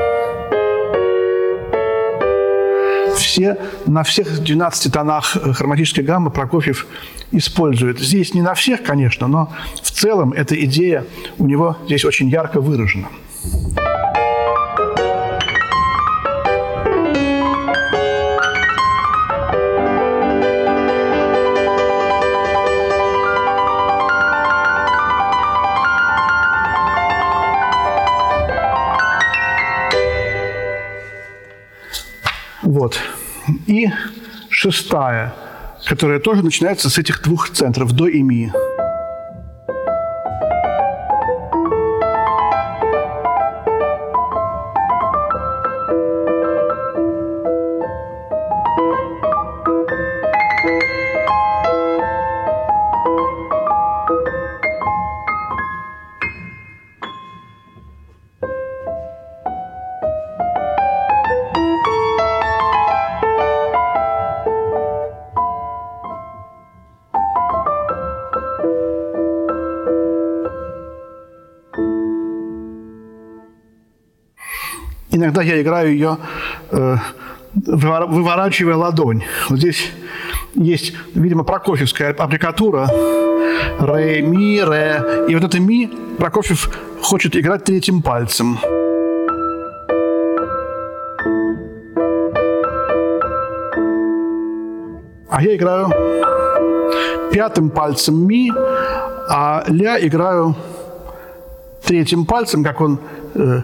все, 3.15 3.57
на 3.87 4.03
всех 4.03 4.43
12 4.43 4.93
тонах 4.93 5.37
хроматической 5.55 6.05
гаммы 6.05 6.31
Прокофьев 6.31 6.87
использует. 7.31 7.99
Здесь 7.99 8.35
не 8.35 8.43
на 8.43 8.55
всех, 8.55 8.83
конечно, 8.83 9.27
но 9.29 9.53
в 9.83 9.91
целом 9.91 10.33
эта 10.33 10.55
идея 10.65 11.05
у 11.39 11.47
него 11.47 11.77
здесь 11.87 12.05
очень 12.05 12.29
ярко 12.29 12.61
выражена. 12.61 13.09
Вот. 32.83 32.99
И 33.69 33.89
шестая, 34.49 35.33
которая 35.87 36.19
тоже 36.19 36.43
начинается 36.43 36.91
с 36.91 36.99
этих 36.99 37.23
двух 37.23 37.49
центров, 37.51 37.93
до 37.93 38.09
и 38.09 38.23
ми. 38.23 38.51
Иногда 75.23 75.43
я 75.43 75.61
играю 75.61 75.93
ее, 75.93 76.19
э, 76.71 76.97
выворачивая 77.55 78.77
ладонь. 78.77 79.23
Вот 79.49 79.59
здесь 79.59 79.91
есть, 80.55 80.95
видимо, 81.15 81.45
прокофьевская 81.45 82.13
аппликатура. 82.13 82.89
Ре, 83.79 84.23
ми, 84.23 84.61
ре. 84.61 85.27
И 85.29 85.35
вот 85.35 85.45
это 85.45 85.61
ми 85.61 85.91
Прокофьев 86.19 86.71
хочет 87.03 87.37
играть 87.37 87.65
третьим 87.65 88.03
пальцем. 88.03 88.59
А 95.29 95.43
я 95.43 95.57
играю 95.57 95.91
пятым 97.33 97.71
пальцем 97.71 98.27
ми, 98.27 98.53
а 99.29 99.65
ля 99.67 99.99
играю 100.07 100.55
третьим 101.85 102.27
пальцем, 102.27 102.63
как 102.63 102.81
он 102.81 102.99
э, 103.35 103.63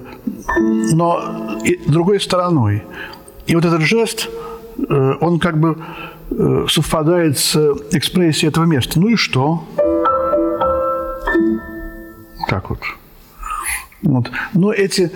но 0.94 1.21
и 1.64 1.81
другой 1.87 2.21
стороной. 2.21 2.83
И 3.47 3.55
вот 3.55 3.64
этот 3.64 3.83
жест, 3.83 4.29
э, 4.79 5.12
он 5.21 5.38
как 5.38 5.59
бы 5.59 5.79
э, 6.31 6.66
совпадает 6.68 7.38
с 7.38 7.57
экспрессией 7.92 8.49
этого 8.49 8.64
места. 8.64 9.01
Ну 9.01 9.09
и 9.09 9.16
что? 9.16 9.64
Так 12.49 12.71
вот. 12.71 12.81
вот. 14.03 14.31
Но 14.55 14.73
эти 14.73 15.11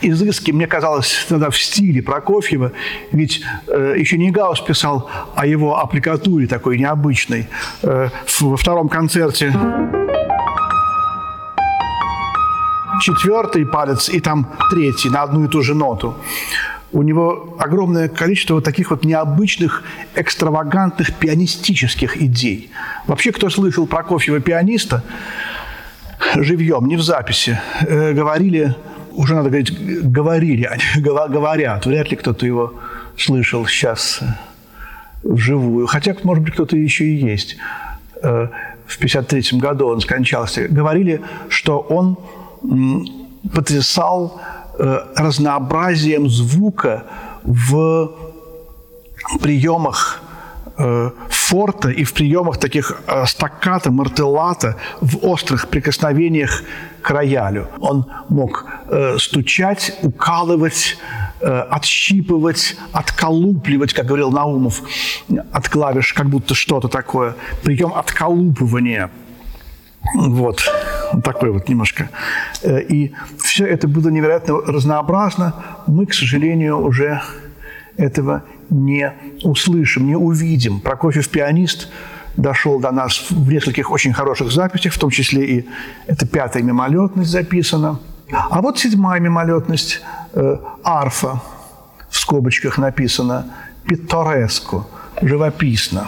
изыски, 0.00 0.50
мне 0.50 0.66
казалось, 0.66 1.26
тогда 1.28 1.50
в 1.50 1.56
стиле 1.56 2.02
Прокофьева, 2.02 2.72
ведь 3.12 3.42
э, 3.68 3.94
еще 3.98 4.18
не 4.18 4.30
Гаус 4.30 4.60
писал 4.60 5.10
о 5.34 5.46
его 5.46 5.78
аппликатуре 5.78 6.46
такой 6.46 6.78
необычной. 6.78 7.48
Э, 7.82 8.08
во 8.40 8.56
втором 8.56 8.88
концерте 8.88 9.52
четвертый 13.02 13.66
палец 13.66 14.08
и 14.08 14.20
там 14.20 14.46
третий 14.70 15.10
на 15.10 15.22
одну 15.22 15.44
и 15.44 15.48
ту 15.48 15.62
же 15.62 15.74
ноту. 15.74 16.14
у 16.92 17.02
него 17.02 17.56
огромное 17.58 18.08
количество 18.08 18.54
вот 18.54 18.64
таких 18.64 18.90
вот 18.90 19.04
необычных, 19.04 19.82
экстравагантных 20.14 21.14
пианистических 21.14 22.20
идей. 22.22 22.70
Вообще, 23.06 23.32
кто 23.32 23.50
слышал 23.50 23.86
Прокофьева 23.86 24.40
пианиста 24.40 25.02
живьем, 26.36 26.86
не 26.86 26.96
в 26.96 27.02
записи, 27.02 27.58
э, 27.80 28.12
говорили, 28.12 28.76
уже 29.12 29.34
надо 29.34 29.48
говорить, 29.48 29.72
говорили, 30.12 30.64
они 30.70 30.82
говорят, 31.02 31.86
вряд 31.86 32.10
ли 32.10 32.16
кто-то 32.16 32.46
его 32.46 32.74
слышал 33.16 33.66
сейчас 33.66 34.20
вживую. 35.22 35.86
Хотя, 35.86 36.14
может 36.22 36.44
быть, 36.44 36.54
кто-то 36.54 36.76
еще 36.76 37.04
и 37.04 37.14
есть. 37.14 37.56
Э, 38.22 38.48
в 38.86 38.96
1953 38.96 39.58
году 39.58 39.86
он 39.88 40.00
скончался. 40.00 40.68
Говорили, 40.68 41.22
что 41.48 41.78
он 41.78 42.18
потрясал 43.54 44.40
э, 44.78 44.98
разнообразием 45.16 46.28
звука 46.28 47.04
в 47.42 48.10
приемах 49.40 50.22
э, 50.78 51.10
форта 51.28 51.90
и 51.90 52.04
в 52.04 52.12
приемах 52.12 52.58
таких 52.58 53.02
стакката, 53.26 53.90
мартеллата, 53.90 54.76
в 55.00 55.26
острых 55.26 55.68
прикосновениях 55.68 56.62
к 57.02 57.10
роялю. 57.10 57.66
Он 57.80 58.06
мог 58.28 58.66
стучать, 59.18 59.98
укалывать, 60.02 60.98
Э, 61.44 61.62
отщипывать, 61.70 62.76
отколупливать, 62.92 63.92
как 63.92 64.06
говорил 64.06 64.30
Наумов, 64.30 64.80
от 65.50 65.68
клавиш, 65.68 66.12
как 66.12 66.28
будто 66.28 66.54
что-то 66.54 66.86
такое. 66.86 67.34
Прием 67.64 67.92
отколупывания. 67.94 69.10
Вот. 70.14 70.62
Такой 71.24 71.50
вот 71.50 71.68
немножко. 71.68 72.08
Э, 72.62 72.80
и 72.80 73.12
все 73.38 73.66
это 73.66 73.88
было 73.88 74.08
невероятно 74.08 74.60
разнообразно. 74.66 75.54
Мы, 75.86 76.06
к 76.06 76.14
сожалению, 76.14 76.78
уже 76.78 77.22
этого 77.96 78.42
не 78.70 79.12
услышим, 79.42 80.06
не 80.06 80.16
увидим. 80.16 80.80
Прокофьев 80.80 81.28
пианист 81.28 81.88
дошел 82.36 82.80
до 82.80 82.90
нас 82.90 83.30
в 83.30 83.52
нескольких 83.52 83.90
очень 83.90 84.12
хороших 84.12 84.50
записях, 84.50 84.94
в 84.94 84.98
том 84.98 85.10
числе 85.10 85.44
и 85.44 85.66
эта 86.06 86.26
пятая 86.26 86.62
мимолетность 86.62 87.30
записана. 87.30 87.98
А 88.32 88.62
вот 88.62 88.78
седьмая 88.78 89.20
мимолетность– 89.20 90.00
Э, 90.34 90.56
арфа, 90.82 91.42
в 92.08 92.18
скобочках 92.18 92.78
написано, 92.78 93.44
питтореско, 93.84 94.86
живописно. 95.20 96.06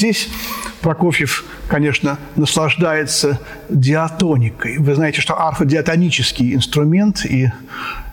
Здесь 0.00 0.30
Прокофьев, 0.80 1.44
конечно, 1.68 2.18
наслаждается 2.34 3.38
диатоникой. 3.68 4.78
Вы 4.78 4.94
знаете, 4.94 5.20
что 5.20 5.38
арфа– 5.38 5.64
диатонический 5.66 6.54
инструмент, 6.54 7.26
и 7.26 7.50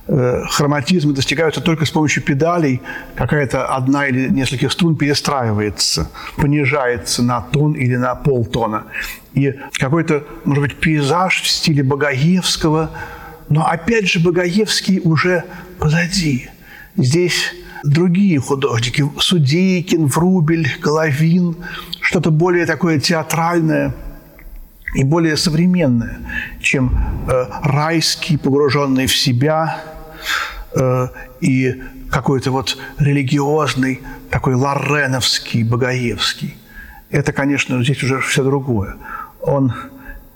э, 0.08 0.42
хроматизмы 0.50 1.14
достигаются 1.14 1.62
только 1.62 1.86
с 1.86 1.90
помощью 1.90 2.24
педалей. 2.24 2.82
Какая-то 3.16 3.68
одна 3.68 4.06
или 4.06 4.28
нескольких 4.28 4.74
струн 4.74 4.98
перестраивается, 4.98 6.12
понижается 6.36 7.24
на 7.24 7.40
тон 7.40 7.72
или 7.72 7.96
на 7.96 8.16
полтона. 8.16 8.88
И 9.34 9.54
какой-то, 9.72 10.26
может 10.44 10.62
быть, 10.62 10.76
пейзаж 10.76 11.42
в 11.42 11.48
стиле 11.48 11.84
Богоевского, 11.84 12.92
но 13.48 13.66
опять 13.66 14.10
же 14.10 14.20
Богоевский 14.20 15.00
уже 15.06 15.46
позади. 15.80 16.50
Здесь 16.98 17.54
другие 17.88 18.40
художники, 18.40 19.04
Судейкин, 19.20 20.08
Врубель, 20.08 20.68
Головин, 20.82 21.56
что-то 22.02 22.32
более 22.32 22.66
такое 22.66 23.00
театральное 23.00 23.94
и 24.96 25.04
более 25.04 25.38
современное, 25.38 26.20
чем 26.62 26.98
э, 27.28 27.46
райский, 27.64 28.38
погруженный 28.38 29.08
в 29.08 29.16
себя, 29.16 29.82
э, 30.76 31.08
и 31.42 31.84
какой-то 32.10 32.52
вот 32.52 32.78
религиозный, 32.98 34.02
такой 34.30 34.56
лореновский, 34.56 35.64
богоевский. 35.64 36.56
Это, 37.10 37.32
конечно, 37.32 37.84
здесь 37.84 38.04
уже 38.04 38.20
все 38.20 38.44
другое. 38.44 38.96
Он 39.42 39.74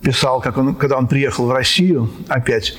писал, 0.02 0.42
как 0.42 0.58
он, 0.58 0.76
когда 0.76 0.98
он 0.98 1.08
приехал 1.08 1.46
в 1.48 1.52
Россию 1.52 2.12
опять, 2.28 2.76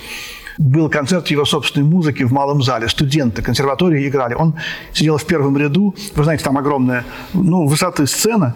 был 0.58 0.88
концерт 0.88 1.28
его 1.28 1.44
собственной 1.44 1.86
музыки 1.86 2.22
в 2.22 2.32
малом 2.32 2.62
зале. 2.62 2.88
Студенты 2.88 3.42
консерватории 3.42 4.08
играли. 4.08 4.34
Он 4.34 4.54
сидел 4.92 5.16
в 5.16 5.26
первом 5.26 5.56
ряду. 5.56 5.94
Вы 6.14 6.24
знаете, 6.24 6.44
там 6.44 6.58
огромная 6.58 7.04
ну, 7.32 7.66
высоты 7.66 8.06
сцена. 8.06 8.54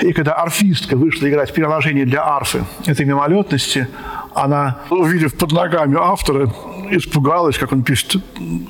И 0.00 0.12
когда 0.12 0.34
арфистка 0.34 0.96
вышла 0.96 1.28
играть 1.28 1.52
переложение 1.52 2.06
для 2.06 2.24
арфы 2.24 2.64
этой 2.86 3.04
мимолетности, 3.04 3.88
она, 4.34 4.78
увидев 4.90 5.34
под 5.34 5.52
ногами 5.52 5.96
автора, 6.00 6.50
испугалась, 6.90 7.58
как 7.58 7.72
он 7.72 7.82
пишет 7.82 8.16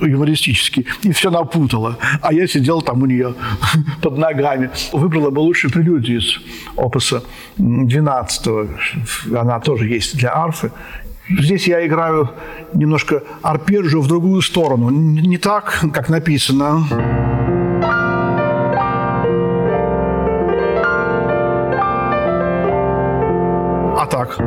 юмористически, 0.00 0.87
и 1.02 1.12
все 1.12 1.30
напутала. 1.30 1.98
А 2.20 2.32
я 2.32 2.46
сидел 2.46 2.82
там 2.82 3.02
у 3.02 3.06
нее 3.06 3.35
под 4.02 4.18
ногами. 4.18 4.70
Выбрала 4.92 5.30
бы 5.30 5.40
лучшую 5.40 5.72
прелюдию 5.72 6.18
из 6.18 6.40
опуса 6.76 7.22
12 7.56 8.48
Она 9.35 9.61
тоже 9.61 9.87
есть 9.87 10.16
для 10.16 10.35
арфы. 10.35 10.72
Здесь 11.40 11.66
я 11.66 11.86
играю 11.86 12.30
немножко 12.74 13.22
арпеджио 13.42 14.00
в 14.00 14.08
другую 14.08 14.42
сторону. 14.42 14.90
Не 14.90 15.38
так, 15.38 15.80
как 15.92 16.08
написано. 16.08 16.84
А 23.98 24.06
так. 24.10 24.38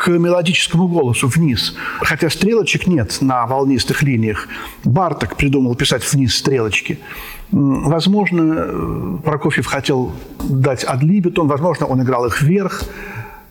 к 0.00 0.08
мелодическому 0.08 0.88
голосу 0.88 1.28
вниз. 1.28 1.76
Хотя 2.00 2.30
стрелочек 2.30 2.86
нет 2.86 3.18
на 3.20 3.46
волнистых 3.46 4.02
линиях. 4.02 4.48
Барток 4.82 5.36
придумал 5.36 5.74
писать 5.74 6.10
вниз 6.10 6.34
стрелочки. 6.36 6.98
Возможно, 7.52 9.18
Прокофьев 9.24 9.66
хотел 9.66 10.12
дать 10.48 10.84
адлибитон, 10.84 11.48
возможно, 11.48 11.86
он 11.86 12.02
играл 12.02 12.26
их 12.26 12.42
вверх. 12.42 12.82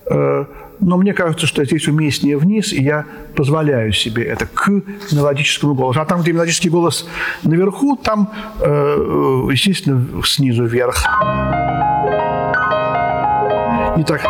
Э, 0.09 0.45
но 0.79 0.97
мне 0.97 1.13
кажется, 1.13 1.45
что 1.45 1.65
здесь 1.65 1.87
уместнее 1.87 2.37
вниз, 2.37 2.71
и 2.71 2.81
я 2.81 3.05
позволяю 3.35 3.91
себе 3.91 4.23
это 4.23 4.47
к 4.47 4.69
мелодическому 5.11 5.73
голосу. 5.73 5.99
А 5.99 6.05
там, 6.05 6.21
где 6.21 6.31
мелодический 6.31 6.69
голос 6.69 7.07
наверху, 7.43 7.97
там, 7.97 8.31
э, 8.61 9.47
естественно, 9.51 10.05
снизу 10.23 10.65
вверх. 10.65 11.03
не 13.97 14.03
так... 14.05 14.21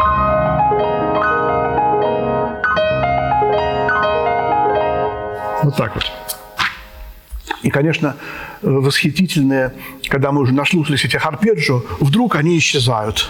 Вот 5.63 5.75
так 5.75 5.93
вот. 5.93 6.38
И, 7.69 7.71
конечно, 7.71 8.15
восхитительные, 8.63 9.73
когда 10.08 10.32
мы 10.32 10.41
уже 10.41 10.55
наслушались 10.55 11.05
этих 11.05 11.23
арпеджио, 11.23 11.84
вдруг 11.99 12.36
они 12.36 12.58
исчезают. 12.58 13.29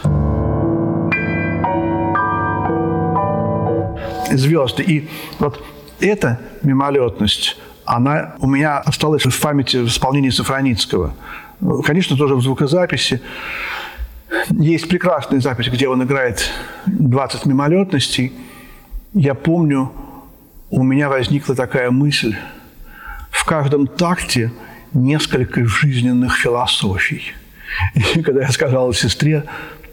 Звезды. 4.31 4.83
И 4.83 5.09
вот 5.39 5.61
эта 5.99 6.39
мимолетность, 6.63 7.57
она 7.83 8.35
у 8.39 8.47
меня 8.47 8.77
осталась 8.77 9.25
в 9.25 9.41
памяти 9.41 9.75
в 9.75 9.87
исполнении 9.87 10.29
Сафроницкого. 10.29 11.13
Конечно, 11.83 12.15
тоже 12.15 12.35
в 12.35 12.41
звукозаписи. 12.41 13.21
Есть 14.51 14.87
прекрасная 14.87 15.41
запись, 15.41 15.67
где 15.67 15.89
он 15.89 16.01
играет 16.01 16.49
20 16.85 17.45
мимолетностей. 17.45 18.31
Я 19.13 19.33
помню, 19.33 19.91
у 20.69 20.81
меня 20.81 21.09
возникла 21.09 21.55
такая 21.55 21.91
мысль. 21.91 22.37
Каждом 23.49 23.87
такте 23.87 24.51
несколько 24.93 25.65
жизненных 25.65 26.37
философий. 26.37 27.23
И 28.13 28.21
когда 28.21 28.41
я 28.41 28.49
сказал 28.51 28.93
сестре, 28.93 29.43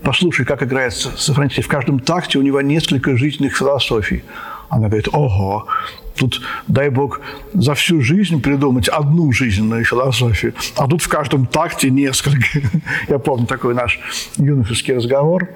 послушай, 0.03 0.45
как 0.45 0.63
играет 0.63 0.93
Сафронский, 0.93 1.63
в 1.63 1.67
каждом 1.67 2.01
такте 2.01 2.39
у 2.39 2.43
него 2.43 2.61
несколько 2.61 3.17
жизненных 3.17 3.57
философий. 3.57 4.25
Она 4.69 4.89
говорит, 4.89 5.09
ого, 5.11 5.69
тут, 6.17 6.43
дай 6.69 6.91
бог, 6.91 7.23
за 7.55 7.73
всю 7.73 8.03
жизнь 8.03 8.43
придумать 8.43 8.91
одну 8.91 9.33
жизненную 9.33 9.87
философию, 9.87 10.53
а 10.77 10.87
тут 10.87 11.01
в 11.01 11.09
каждом 11.09 11.47
такте 11.47 11.89
несколько. 11.89 12.61
Я 13.09 13.19
помню 13.19 13.47
такой 13.47 13.73
наш 13.73 13.99
юношеский 14.37 14.97
разговор. 14.97 15.49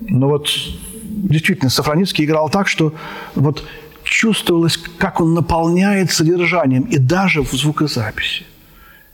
Но 0.00 0.28
вот 0.28 0.48
действительно, 1.04 1.70
Сафроницкий 1.70 2.24
играл 2.24 2.50
так, 2.50 2.66
что 2.66 2.92
вот 3.36 3.64
чувствовалось, 4.04 4.76
как 4.98 5.20
он 5.20 5.34
наполняет 5.34 6.12
содержанием, 6.12 6.84
и 6.84 6.98
даже 6.98 7.42
в 7.42 7.52
звукозаписи. 7.52 8.44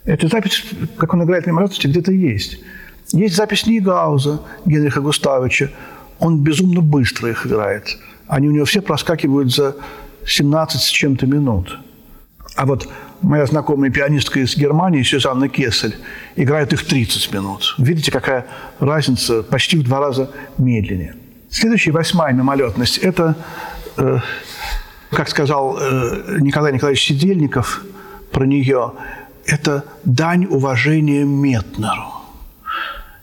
Эта 0.04 0.28
запись, 0.28 0.64
как 0.98 1.14
он 1.14 1.24
играет 1.24 1.46
на 1.46 1.50
меморатности, 1.50 1.86
где-то 1.86 2.12
есть. 2.12 2.58
Есть 3.12 3.36
запись 3.36 3.66
Нигауза 3.66 4.42
Генриха 4.64 5.00
Густавовича. 5.00 5.70
Он 6.18 6.42
безумно 6.42 6.80
быстро 6.80 7.30
их 7.30 7.46
играет. 7.46 7.98
Они 8.26 8.48
у 8.48 8.52
него 8.52 8.64
все 8.64 8.80
проскакивают 8.80 9.52
за 9.54 9.76
17 10.26 10.80
с 10.80 10.86
чем-то 10.86 11.26
минут. 11.26 11.78
А 12.56 12.66
вот 12.66 12.88
моя 13.22 13.46
знакомая 13.46 13.90
пианистка 13.90 14.40
из 14.40 14.56
Германии, 14.56 15.02
Сюзанна 15.02 15.48
Кессель, 15.48 15.96
играет 16.36 16.72
их 16.72 16.84
30 16.84 17.32
минут. 17.32 17.74
Видите, 17.78 18.10
какая 18.10 18.46
разница, 18.78 19.42
почти 19.42 19.76
в 19.78 19.82
два 19.82 20.00
раза 20.00 20.30
медленнее. 20.58 21.14
Следующая, 21.50 21.92
восьмая 21.92 22.32
мимолетность– 22.32 22.98
это 23.02 23.34
э, 23.96 24.18
как 25.10 25.28
сказал 25.28 25.76
э, 25.78 26.38
Николай 26.40 26.72
Николаевич 26.72 27.04
Сидельников 27.06 27.84
про 28.30 28.46
нее, 28.46 28.92
это 29.44 29.84
дань 30.04 30.46
уважения 30.46 31.24
Метнеру. 31.24 32.14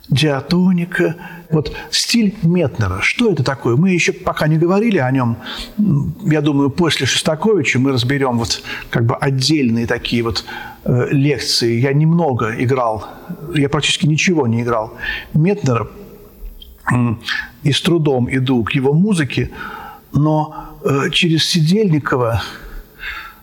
Диатоника, 0.10 1.15
вот 1.50 1.76
стиль 1.91 2.36
Метнера. 2.41 3.00
Что 3.02 3.32
это 3.32 3.43
такое? 3.43 3.76
Мы 3.76 3.91
еще 3.91 4.13
пока 4.13 4.47
не 4.47 4.58
говорили 4.58 5.00
о 5.00 5.12
нем. 5.12 5.38
Я 6.23 6.41
думаю, 6.41 6.69
после 6.69 7.06
Шостаковича 7.06 7.80
мы 7.80 7.91
разберем 7.91 8.38
вот 8.38 8.62
как 8.89 9.06
бы 9.06 9.15
отдельные 9.15 9.86
такие 9.86 10.23
вот 10.23 10.45
э, 10.86 11.08
лекции. 11.12 11.80
Я 11.80 11.93
немного 11.93 12.54
играл, 12.58 13.06
я 13.54 13.69
практически 13.69 14.06
ничего 14.06 14.47
не 14.47 14.62
играл. 14.62 14.93
Метнера 15.34 15.88
и 17.63 17.71
с 17.73 17.82
трудом 17.82 18.34
иду 18.34 18.63
к 18.63 18.71
его 18.71 18.93
музыке, 18.93 19.52
но 20.13 20.67
Э, 20.67 20.67
через 21.12 21.46
Сидельникова 21.46 22.44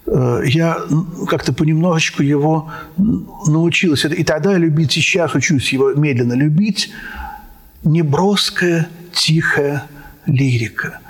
э, 0.07 0.43
я 0.47 0.79
как-то 1.29 1.53
понемножечку 1.53 2.23
его 2.23 2.71
научилась. 3.47 4.05
И 4.05 4.25
тогда 4.25 4.53
я 4.53 4.59
любить, 4.59 4.93
сейчас 4.93 5.35
учусь 5.35 5.73
его 5.73 5.93
медленно 5.95 6.35
любить. 6.35 6.91
Неброская, 7.83 8.89
тихая 9.13 9.85
лирика. 10.27 11.01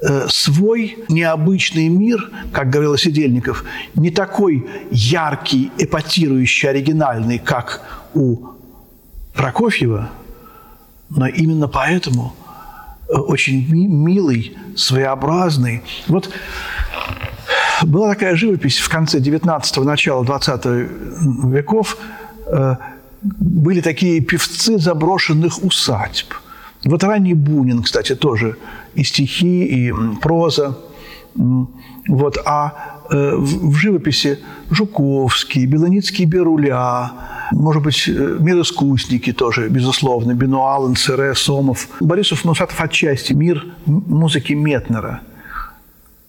Э, 0.00 0.26
свой 0.28 0.98
необычный 1.08 1.88
мир, 1.88 2.30
как 2.52 2.70
говорил 2.70 2.96
Сидельников, 2.96 3.64
не 3.94 4.10
такой 4.10 4.66
яркий, 4.90 5.72
эпатирующий, 5.78 6.68
оригинальный, 6.68 7.38
как 7.38 7.82
у 8.14 8.48
Прокофьева, 9.34 10.10
но 11.10 11.26
именно 11.26 11.68
поэтому– 11.68 12.34
очень 13.08 13.66
милый, 13.68 14.56
своеобразный. 14.76 15.82
Вот 16.08 16.30
была 17.82 18.10
такая 18.10 18.36
живопись 18.36 18.78
в 18.78 18.88
конце 18.88 19.18
19-го, 19.18 19.84
начала 19.84 20.24
20 20.24 20.64
веков. 21.44 21.96
Э, 22.46 22.76
были 23.22 23.80
такие 23.80 24.20
певцы 24.20 24.78
заброшенных 24.78 25.62
усадьб. 25.62 26.34
Вот 26.84 27.04
ранний 27.04 27.34
Бунин, 27.34 27.82
кстати, 27.82 28.14
тоже 28.14 28.56
и 28.94 29.04
стихи, 29.04 29.64
и 29.64 29.92
проза. 30.20 30.78
Вот. 31.34 32.38
А 32.44 32.72
э, 33.10 33.34
в 33.36 33.74
живописи 33.74 34.38
Жуковский, 34.70 35.66
Белоницкий 35.66 36.24
Беруля, 36.24 37.12
может 37.52 37.82
быть, 37.82 38.08
э, 38.08 38.36
мироискусники 38.40 39.32
тоже, 39.32 39.68
безусловно, 39.68 40.34
Бенуал, 40.34 40.88
НЦР, 40.88 41.34
Сомов. 41.36 41.88
Борисов 42.00 42.44
Мусатов 42.44 42.80
отчасти 42.80 43.32
мир 43.32 43.64
музыки 43.86 44.52
Метнера. 44.52 45.20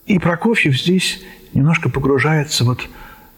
И 0.05 0.17
Прокофьев 0.19 0.79
здесь 0.79 1.21
немножко 1.53 1.89
погружается 1.89 2.63
вот 2.63 2.87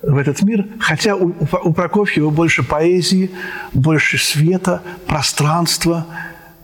в 0.01 0.17
этот 0.17 0.41
мир, 0.41 0.65
хотя 0.79 1.15
у, 1.15 1.33
у 1.63 1.73
Прокофьева 1.73 2.29
больше 2.29 2.63
поэзии, 2.63 3.31
больше 3.73 4.17
света, 4.17 4.81
пространства, 5.05 6.05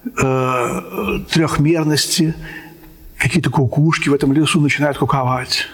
э, 0.06 1.20
трехмерности, 1.30 2.34
какие-то 3.18 3.50
кукушки 3.50 4.10
в 4.10 4.14
этом 4.14 4.34
лесу 4.34 4.60
начинают 4.62 4.98
куковать. 4.98 5.68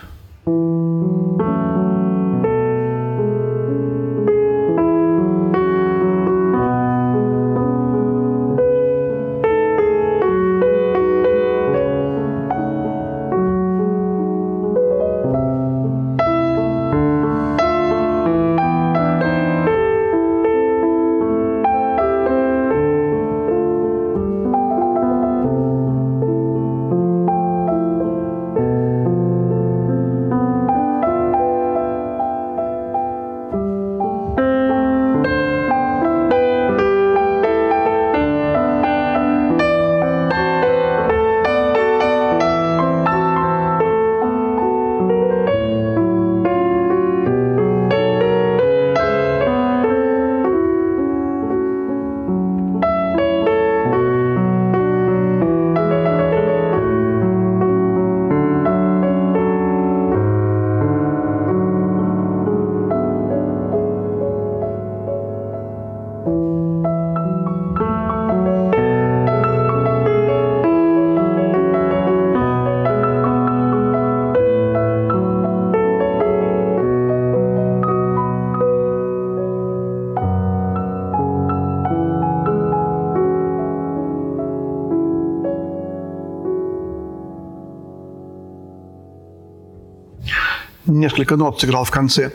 Несколько 91.23 91.37
нот 91.37 91.61
сыграл 91.61 91.83
в 91.85 91.91
конце 91.91 92.31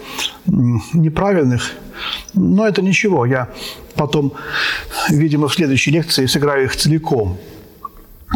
неправильных, 0.46 1.72
но 2.35 2.66
это 2.66 2.83
ничего. 2.83 3.27
Я 3.27 3.48
потом, 3.94 4.33
видимо, 5.11 5.46
в 5.48 5.55
следующей 5.55 5.90
лекции 5.90 6.27
сыграю 6.27 6.64
их 6.64 6.77
целиком. 6.77 7.37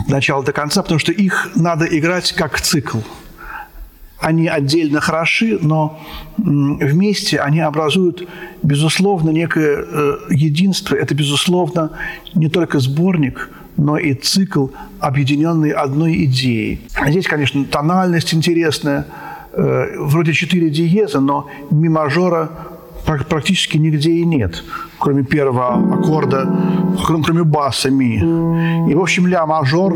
начала 0.09 0.43
до 0.43 0.53
конца, 0.53 0.83
потому 0.83 1.01
что 1.01 1.13
их 1.13 1.51
надо 1.55 1.85
играть 1.85 2.33
как 2.33 2.61
цикл. 2.61 2.99
Они 4.21 4.47
отдельно 4.47 5.01
хороши, 5.01 5.59
но 5.63 5.99
вместе 6.39 7.41
они 7.41 7.61
образуют, 7.61 8.29
безусловно, 8.63 9.31
некое 9.31 9.77
э, 9.79 10.19
единство. 10.31 10.97
Это, 10.97 11.15
безусловно, 11.15 11.91
не 12.35 12.49
только 12.49 12.79
сборник, 12.79 13.51
но 13.77 13.99
и 13.99 14.15
цикл, 14.15 14.69
объединенный 15.01 15.71
одной 15.71 16.25
идеей. 16.25 16.81
Здесь, 17.09 17.27
конечно, 17.27 17.65
тональность 17.65 18.35
интересная, 18.35 19.07
э, 19.53 19.99
вроде 19.99 20.33
четыре 20.33 20.71
диеза, 20.71 21.21
но 21.21 21.47
ми 21.71 21.89
мажора 21.89 22.49
практически 23.29 23.79
нигде 23.79 24.11
и 24.11 24.25
нет, 24.25 24.65
кроме 24.99 25.25
первого 25.25 25.75
аккорда, 25.95 26.49
кроме 27.05 27.43
баса 27.43 27.91
ми. 27.91 28.17
И, 28.91 28.95
в 28.95 29.01
общем, 29.01 29.27
ля 29.27 29.47
мажор 29.47 29.95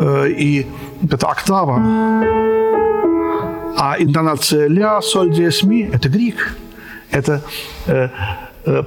э, 0.00 0.28
и 0.30 0.66
это 1.02 1.26
октава, 1.28 1.80
а 3.76 3.96
интонация 3.98 4.68
ля, 4.68 5.00
соль, 5.02 5.30
диез, 5.32 5.62
ми– 5.64 5.88
это 5.92 6.08
грик. 6.08 6.56
Это 7.10 7.42
э, 7.86 8.08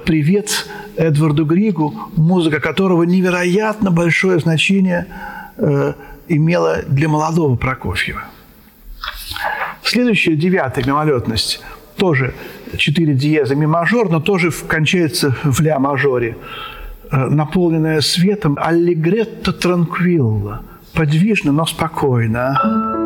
привет 0.06 0.66
Эдварду 0.96 1.44
Григу, 1.44 1.94
музыка 2.16 2.60
которого 2.60 3.02
невероятно 3.02 3.90
большое 3.90 4.38
значение 4.38 5.06
имела 6.28 6.82
для 6.86 7.08
молодого 7.08 7.56
Прокофьева. 7.56 8.24
Следующая, 9.82 10.36
девятая 10.36 10.84
мимолетность, 10.84 11.60
тоже 11.96 12.34
четыре 12.76 13.14
диеза 13.14 13.54
ми 13.54 13.66
мажор, 13.66 14.10
но 14.10 14.20
тоже 14.20 14.50
кончается 14.50 15.34
в 15.44 15.60
ля 15.60 15.78
мажоре, 15.78 16.36
э, 17.10 17.16
наполненная 17.16 18.00
светом 18.00 18.58
аллегретто 18.60 19.52
транквилла, 19.52 20.62
подвижно, 20.94 21.52
но 21.52 21.66
спокойно. 21.66 23.03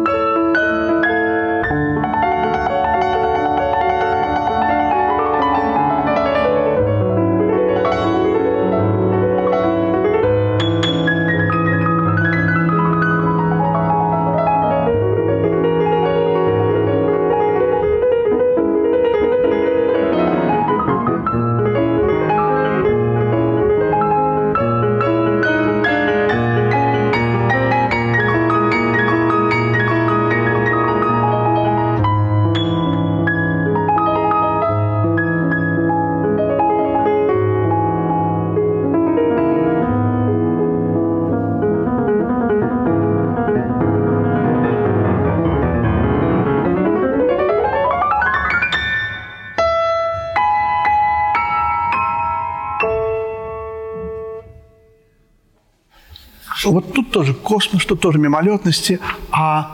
Тоже 57.19 57.35
космос, 57.35 57.85
тут 57.85 58.01
тоже 58.01 58.17
мимолетности, 58.21 59.01
а 59.33 59.73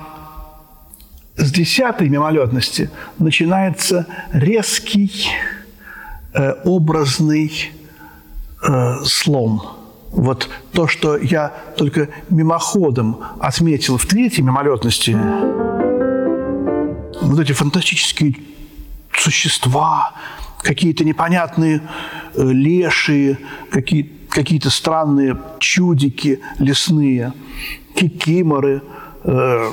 с 1.37 1.53
десятой 1.53 2.09
мимолетности 2.09 2.91
начинается 3.19 4.07
резкий 4.33 5.29
э, 6.33 6.53
образный 6.65 7.53
э, 8.67 9.05
слом. 9.05 9.63
Вот 10.11 10.49
то, 10.73 10.89
что 10.89 11.19
я 11.19 11.53
только 11.77 12.09
мимоходом 12.31 13.19
отметил 13.41 13.99
в 13.99 14.07
третьей 14.07 14.43
мимолетности, 14.43 15.15
вот 17.21 17.39
эти 17.39 17.53
фантастические 17.53 18.37
существа, 19.13 20.15
какие-то 20.63 21.05
непонятные 21.05 21.83
э, 22.37 22.43
лешие, 22.43 23.39
какие 23.71 24.24
какие-то 24.35 24.69
странные 24.69 25.39
чудики 25.61 26.41
лесные, 26.59 27.33
кикиморы. 27.95 28.83
Э. 29.23 29.71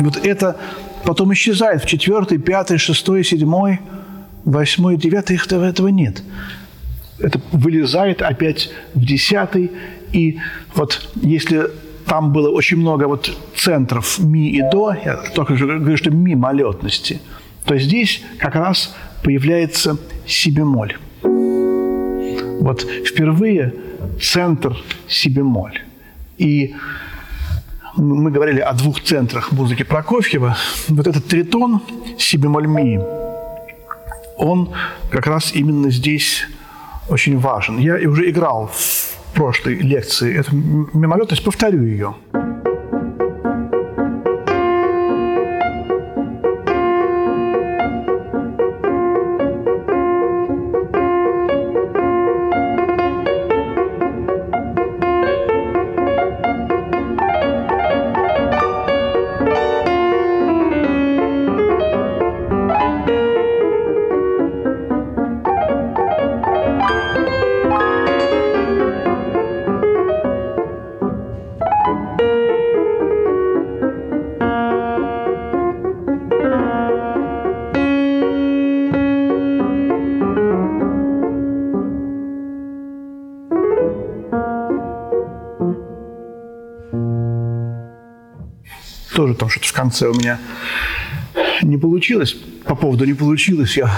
Вот 0.00 0.18
это 0.24 0.56
потом 1.04 1.32
исчезает 1.32 1.82
в 1.82 1.86
четвертой, 1.86 2.38
пятой, 2.38 2.76
шестой, 2.76 3.24
седьмой, 3.24 3.80
восьмой, 4.44 4.96
девятой, 4.96 5.36
их 5.36 5.50
этого 5.50 5.88
нет. 5.88 6.22
Это 7.18 7.40
вылезает 7.52 8.20
опять 8.20 8.70
в 8.94 9.04
десятый, 9.04 9.70
и 10.12 10.38
вот 10.74 11.08
если 11.14 11.68
там 12.04 12.32
было 12.32 12.50
очень 12.50 12.78
много 12.78 13.04
вот 13.04 13.30
центров 13.56 14.18
ми 14.18 14.50
и 14.50 14.60
до, 14.70 14.92
я 14.92 15.16
только 15.34 15.54
говорю, 15.54 15.96
что 15.96 16.10
ми 16.10 16.34
малетности, 16.34 17.20
то 17.64 17.78
здесь 17.78 18.22
как 18.38 18.56
раз 18.56 18.94
появляется 19.22 19.96
си 20.26 20.50
бемоль. 20.50 20.96
Вот 22.60 22.82
впервые 22.82 23.74
центр 24.20 24.76
си 25.08 25.28
бемоль. 25.28 25.80
И 26.38 26.74
мы 27.96 28.30
говорили 28.30 28.60
о 28.60 28.72
двух 28.72 29.00
центрах 29.02 29.52
музыки 29.52 29.82
Прокофьева. 29.82 30.56
Вот 30.88 31.06
этот 31.06 31.26
тритон 31.26 31.82
си 32.18 32.36
бемоль 32.36 32.66
ми, 32.66 33.00
он 34.38 34.70
как 35.10 35.26
раз 35.26 35.54
именно 35.54 35.90
здесь 35.90 36.46
очень 37.08 37.38
важен. 37.38 37.78
Я 37.78 37.94
уже 38.08 38.30
играл 38.30 38.70
в 38.72 39.34
прошлой 39.34 39.76
лекции 39.76 40.36
эту 40.38 40.54
мимолетность, 40.54 41.44
повторю 41.44 41.84
ее. 41.84 42.14
Конце 89.92 90.08
у 90.08 90.14
меня 90.14 90.38
не 91.62 91.76
получилось. 91.76 92.36
По 92.64 92.74
поводу 92.74 93.04
не 93.04 93.14
получилось, 93.14 93.76
я 93.76 93.90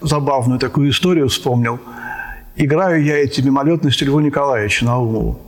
забавную 0.00 0.60
такую 0.60 0.90
историю 0.90 1.28
вспомнил. 1.28 1.80
Играю 2.56 3.02
я 3.02 3.16
эти 3.16 3.40
мимолетности 3.40 4.04
Льву 4.04 4.20
Николаевичу 4.20 4.84
Наумову. 4.84 5.38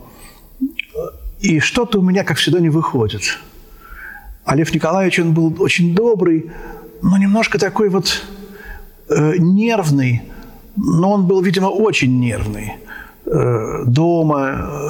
И 1.39 1.59
что-то 1.59 1.99
у 1.99 2.01
меня, 2.01 2.23
как 2.23 2.37
всегда, 2.37 2.59
не 2.59 2.69
выходит. 2.69 3.39
А 4.43 4.55
Лев 4.55 4.73
Николаевич, 4.73 5.19
он 5.19 5.33
был 5.33 5.55
очень 5.59 5.95
добрый, 5.95 6.51
но 7.01 7.17
немножко 7.17 7.57
такой 7.57 7.89
вот 7.89 8.23
э, 9.09 9.37
нервный. 9.37 10.21
Но 10.75 11.11
он 11.13 11.27
был, 11.27 11.41
видимо, 11.41 11.67
очень 11.67 12.19
нервный. 12.19 12.73
Э, 13.25 13.83
дома, 13.85 14.49
э, 14.49 14.89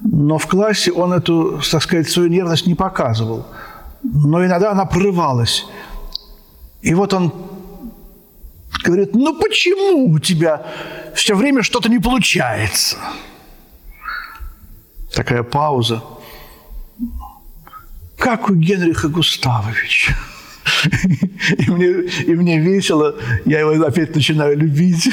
но 0.00 0.38
в 0.38 0.46
классе 0.46 0.92
он 0.92 1.12
эту, 1.12 1.60
так 1.70 1.82
сказать, 1.82 2.08
свою 2.08 2.28
нервность 2.28 2.66
не 2.66 2.74
показывал. 2.74 3.46
Но 4.12 4.44
иногда 4.44 4.72
она 4.72 4.84
прорывалась. 4.84 5.66
И 6.82 6.94
вот 6.94 7.12
он 7.14 7.32
говорит, 8.84 9.14
ну 9.14 9.38
почему 9.38 10.12
у 10.12 10.18
тебя 10.18 10.66
все 11.14 11.34
время 11.34 11.62
что-то 11.62 11.88
не 11.88 11.98
получается? 11.98 12.96
Такая 15.12 15.42
пауза. 15.42 16.02
Как 18.18 18.48
у 18.48 18.54
Генриха 18.54 19.08
Густавовича. 19.08 20.14
И 21.58 21.70
мне, 21.70 21.86
и 22.26 22.34
мне 22.34 22.58
весело, 22.58 23.14
я 23.44 23.60
его 23.60 23.86
опять 23.86 24.14
начинаю 24.14 24.58
любить. 24.58 25.08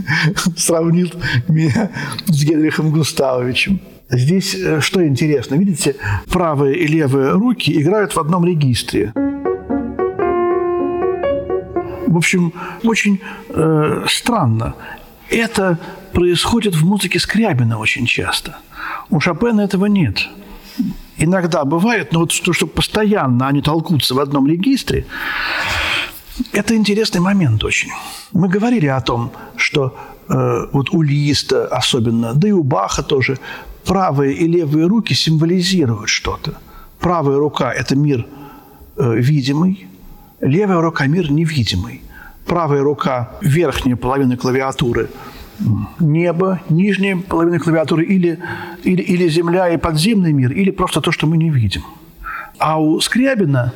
Сравнил 0.56 1.10
меня 1.46 1.90
с 2.26 2.42
Генрихом 2.42 2.90
Густавовичем. 2.90 3.80
Здесь 4.10 4.54
э, 4.54 4.80
что 4.80 5.06
интересно, 5.06 5.54
видите, 5.54 5.96
правые 6.30 6.76
и 6.76 6.86
левые 6.86 7.32
руки 7.32 7.80
играют 7.80 8.14
в 8.14 8.18
одном 8.18 8.44
регистре. 8.44 9.12
В 12.06 12.16
общем, 12.16 12.52
очень 12.84 13.20
э, 13.48 14.04
странно. 14.08 14.74
Это 15.30 15.78
происходит 16.12 16.76
в 16.76 16.84
музыке 16.84 17.18
Скрябина 17.18 17.78
очень 17.78 18.06
часто. 18.06 18.56
У 19.10 19.20
Шопена 19.20 19.62
этого 19.62 19.86
нет. 19.86 20.28
Иногда 21.16 21.64
бывает, 21.64 22.12
но 22.12 22.20
вот 22.20 22.32
что, 22.32 22.52
что 22.52 22.66
постоянно 22.66 23.48
они 23.48 23.62
толкутся 23.62 24.14
в 24.14 24.20
одном 24.20 24.46
регистре, 24.46 25.06
это 26.52 26.76
интересный 26.76 27.20
момент 27.20 27.64
очень. 27.64 27.90
Мы 28.32 28.48
говорили 28.48 28.86
о 28.86 29.00
том, 29.00 29.30
что 29.56 29.96
э, 30.28 30.66
вот 30.72 30.90
у 30.90 31.02
Листа 31.02 31.66
особенно, 31.66 32.34
да 32.34 32.48
и 32.48 32.52
у 32.52 32.62
Баха 32.62 33.02
тоже, 33.02 33.38
правые 33.84 34.34
и 34.34 34.46
левые 34.46 34.86
руки 34.86 35.14
символизируют 35.14 36.08
что-то. 36.08 36.54
Правая 37.00 37.38
рука– 37.38 37.72
это 37.74 37.96
мир 37.96 38.26
э, 38.96 39.14
видимый, 39.16 39.86
левая 40.40 40.80
рука– 40.80 41.06
мир 41.08 41.30
невидимый. 41.30 42.00
Правая 42.46 42.82
рука– 42.82 43.30
верхняя 43.40 43.96
половина 43.96 44.36
клавиатуры– 44.36 45.08
небо, 46.00 46.60
нижняя 46.68 47.16
половина 47.16 47.58
клавиатуры 47.58 48.04
или, 48.04 48.38
или, 48.82 49.02
или 49.02 49.28
земля 49.28 49.68
и 49.70 49.76
подземный 49.76 50.32
мир, 50.32 50.52
или 50.52 50.70
просто 50.70 51.00
то, 51.00 51.12
что 51.12 51.26
мы 51.26 51.36
не 51.36 51.50
видим. 51.50 51.82
А 52.58 52.80
у 52.80 53.00
Скрябина 53.00 53.72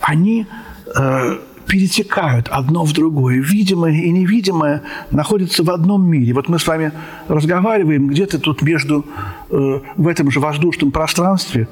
они 0.00 0.46
э, 0.94 1.38
перетекают 1.66 2.48
одно 2.48 2.84
в 2.84 2.92
другое. 2.92 3.40
Видимое 3.40 3.92
и 3.92 4.10
невидимое 4.10 4.82
находятся 5.10 5.62
в 5.62 5.70
одном 5.70 6.06
мире. 6.06 6.32
Вот 6.32 6.48
мы 6.48 6.58
с 6.58 6.66
вами 6.66 6.92
разговариваем, 7.28 8.08
где-то 8.08 8.38
тут 8.38 8.62
между, 8.62 9.04
э, 9.50 9.80
в 9.96 10.08
этом 10.08 10.30
же 10.30 10.40
воздушном 10.40 10.90
пространстве 10.90 11.68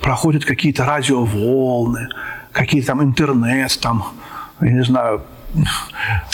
проходят 0.00 0.44
какие-то 0.44 0.84
радиоволны, 0.84 2.08
какие-то 2.52 2.88
там 2.88 3.02
интернет, 3.02 3.78
там, 3.80 4.04
я 4.60 4.70
не 4.70 4.84
знаю, 4.84 5.22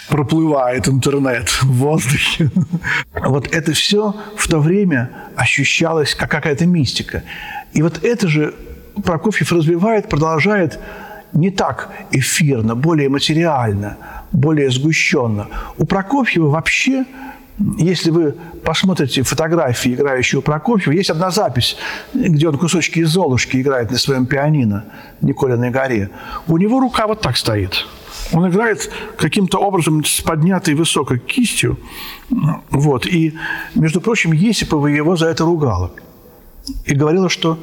проплывает 0.08 0.88
интернет 0.88 1.48
в 1.62 1.72
воздухе. 1.72 2.50
Вот 3.14 3.48
это 3.48 3.72
все 3.72 4.14
в 4.36 4.48
то 4.48 4.60
время 4.60 5.10
ощущалось 5.36 6.14
как 6.14 6.30
какая-то 6.30 6.66
мистика. 6.66 7.22
И 7.72 7.82
вот 7.82 8.04
это 8.04 8.28
же 8.28 8.54
Прокофьев 9.04 9.52
развивает, 9.52 10.08
продолжает 10.08 10.78
не 11.32 11.50
так 11.50 11.90
эфирно, 12.10 12.74
более 12.74 13.08
материально, 13.08 13.96
более 14.32 14.70
сгущенно. 14.70 15.48
У 15.78 15.84
Прокофьева 15.84 16.48
вообще, 16.48 17.04
если 17.78 18.10
вы 18.10 18.34
посмотрите 18.64 19.22
фотографии 19.22 19.94
играющего 19.94 20.40
Прокофьева, 20.40 20.92
есть 20.92 21.10
одна 21.10 21.30
запись, 21.30 21.76
где 22.14 22.48
он 22.48 22.58
кусочки 22.58 23.00
из 23.00 23.10
Золушки 23.10 23.58
играет 23.60 23.90
на 23.90 23.98
своем 23.98 24.26
пианино 24.26 24.84
Николиной 25.20 25.70
горе. 25.70 26.10
У 26.46 26.56
него 26.56 26.80
рука 26.80 27.06
вот 27.06 27.20
так 27.20 27.36
стоит– 27.36 27.86
он 28.32 28.48
играет 28.48 28.90
каким-то 29.16 29.58
образом 29.58 30.04
с 30.04 30.20
поднятой 30.20 30.74
высокой 30.74 31.18
кистью. 31.18 31.78
Вот. 32.70 33.06
И, 33.06 33.34
между 33.74 34.00
прочим, 34.00 34.32
Есипова 34.32 34.86
его 34.86 35.16
за 35.16 35.26
это 35.26 35.44
ругала. 35.44 35.92
И 36.84 36.94
говорила, 36.94 37.28
что 37.28 37.58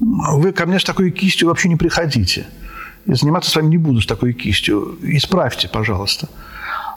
вы 0.00 0.52
ко 0.52 0.66
мне 0.66 0.78
с 0.78 0.84
такой 0.84 1.10
кистью 1.10 1.48
вообще 1.48 1.68
не 1.68 1.76
приходите. 1.76 2.46
Я 3.06 3.14
заниматься 3.14 3.50
с 3.50 3.56
вами 3.56 3.68
не 3.68 3.78
буду 3.78 4.00
с 4.00 4.06
такой 4.06 4.32
кистью. 4.32 4.96
Исправьте, 5.02 5.68
пожалуйста. 5.68 6.28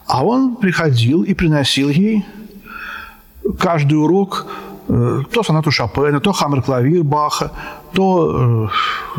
А 0.06 0.24
он 0.26 0.56
приходил 0.56 1.24
и 1.24 1.34
приносил 1.34 1.90
ей 1.90 2.26
каждый 3.60 3.96
урок 3.96 4.48
э, 4.88 5.24
то 5.32 5.44
сонату 5.44 5.72
Шопена, 5.72 6.20
то 6.20 6.32
хаммер-клавир 6.32 7.04
Баха, 7.04 7.52
то 7.94 8.70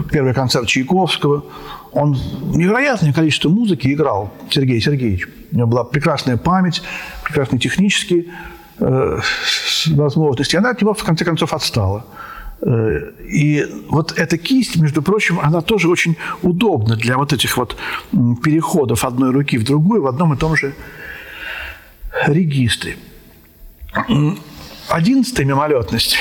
э, 0.00 0.04
первый 0.10 0.34
концерт 0.34 0.66
Чайковского– 0.66 1.44
он 1.92 2.16
невероятное 2.54 3.12
количество 3.12 3.48
музыки 3.48 3.92
играл, 3.92 4.30
Сергей 4.50 4.80
Сергеевич. 4.80 5.28
У 5.52 5.56
него 5.56 5.66
была 5.66 5.84
прекрасная 5.84 6.36
память, 6.36 6.82
прекрасные 7.24 7.58
технические 7.58 8.26
э, 8.78 9.20
возможности. 9.88 10.56
Она 10.56 10.70
от 10.70 10.80
него, 10.80 10.94
в 10.94 11.02
конце 11.02 11.24
концов, 11.24 11.54
отстала. 11.54 12.04
Э, 12.60 13.12
и 13.20 13.64
вот 13.88 14.12
эта 14.18 14.36
кисть, 14.36 14.76
между 14.76 15.02
прочим, 15.02 15.38
она 15.40 15.60
тоже 15.60 15.88
очень 15.88 16.16
удобна 16.42 16.96
для 16.96 17.16
вот 17.16 17.32
этих 17.32 17.56
вот 17.56 17.76
переходов 18.42 19.04
одной 19.04 19.30
руки 19.30 19.58
в 19.58 19.64
другую 19.64 20.02
в 20.02 20.06
одном 20.06 20.34
и 20.34 20.36
том 20.36 20.56
же 20.56 20.74
регистре. 22.26 22.96
Одиннадцатая 24.88 25.46
мимолетность 25.46 26.16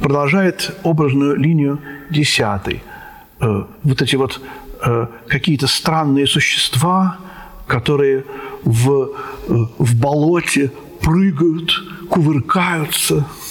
продолжает 0.00 0.76
образную 0.82 1.36
линию 1.36 1.78
десятый. 2.10 2.82
Э, 3.40 3.64
вот 3.82 4.02
эти 4.02 4.16
вот 4.16 4.40
э, 4.82 5.06
какие-то 5.28 5.66
странные 5.66 6.26
существа, 6.26 7.18
которые 7.66 8.24
в, 8.64 9.10
в 9.46 9.94
болоте 10.00 10.72
прыгают, 11.01 11.71
кувыркаются – 12.09 13.48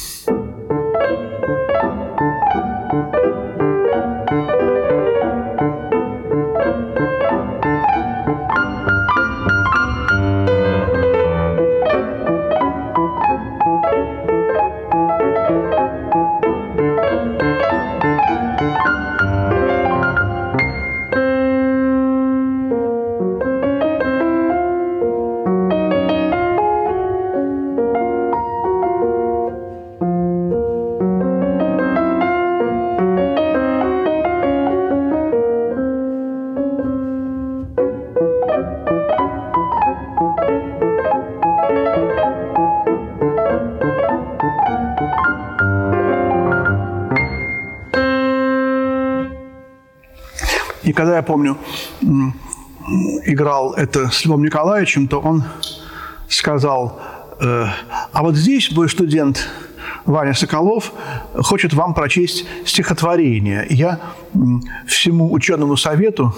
помню, 51.39 51.57
играл 53.25 53.73
это 53.73 54.09
с 54.09 54.25
Львом 54.25 54.43
Николаевичем, 54.43 55.07
то 55.07 55.19
он 55.19 55.45
сказал, 56.27 56.99
э, 57.39 57.65
а 58.11 58.23
вот 58.23 58.35
здесь 58.35 58.71
мой 58.73 58.89
студент 58.89 59.47
Ваня 60.05 60.33
Соколов 60.33 60.91
хочет 61.33 61.73
вам 61.73 61.93
прочесть 61.93 62.45
стихотворение. 62.65 63.65
Я 63.69 63.99
всему 64.85 65.31
ученому 65.31 65.77
совету 65.77 66.35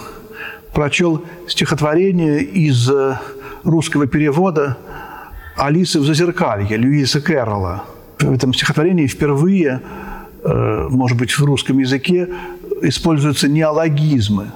прочел 0.72 1.24
стихотворение 1.48 2.44
из 2.44 2.88
э, 2.88 3.18
русского 3.64 4.06
перевода 4.06 4.78
«Алисы 5.58 6.00
в 6.00 6.06
зазеркалье» 6.06 6.78
Льюиса 6.78 7.22
Кэрролла. 7.22 7.86
В 8.20 8.32
этом 8.32 8.54
стихотворении 8.54 9.08
впервые, 9.08 9.82
э, 10.44 10.88
может 10.92 11.18
быть, 11.18 11.32
в 11.32 11.44
русском 11.44 11.80
языке 11.80 12.28
используются 12.82 13.48
неологизмы. 13.48 14.52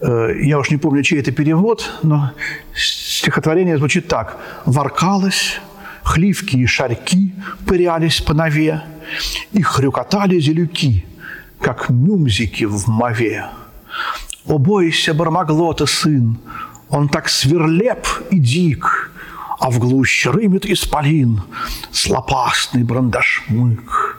Э, 0.00 0.32
я 0.40 0.58
уж 0.58 0.70
не 0.70 0.76
помню, 0.76 1.02
чей 1.02 1.20
это 1.20 1.32
перевод, 1.32 1.90
но 2.02 2.32
стихотворение 2.74 3.78
звучит 3.78 4.08
так. 4.08 4.38
«Воркалось, 4.64 5.60
хливки 6.02 6.56
и 6.56 6.66
шарьки 6.66 7.34
пырялись 7.66 8.20
по 8.20 8.34
нове, 8.34 8.82
и 9.52 9.62
хрюкотали 9.62 10.38
зелюки, 10.40 11.04
как 11.60 11.88
мюмзики 11.88 12.64
в 12.64 12.88
мове. 12.88 13.46
О, 14.46 14.58
бойся, 14.58 15.14
Бармаглота 15.14 15.86
сын, 15.86 16.38
он 16.88 17.08
так 17.08 17.28
сверлеп 17.28 18.06
и 18.30 18.38
дик, 18.38 19.10
а 19.58 19.70
в 19.70 19.78
глушь 19.78 20.26
рымет 20.26 20.64
исполин, 20.64 21.42
слопастный 21.90 22.84
брандашмык. 22.84 24.18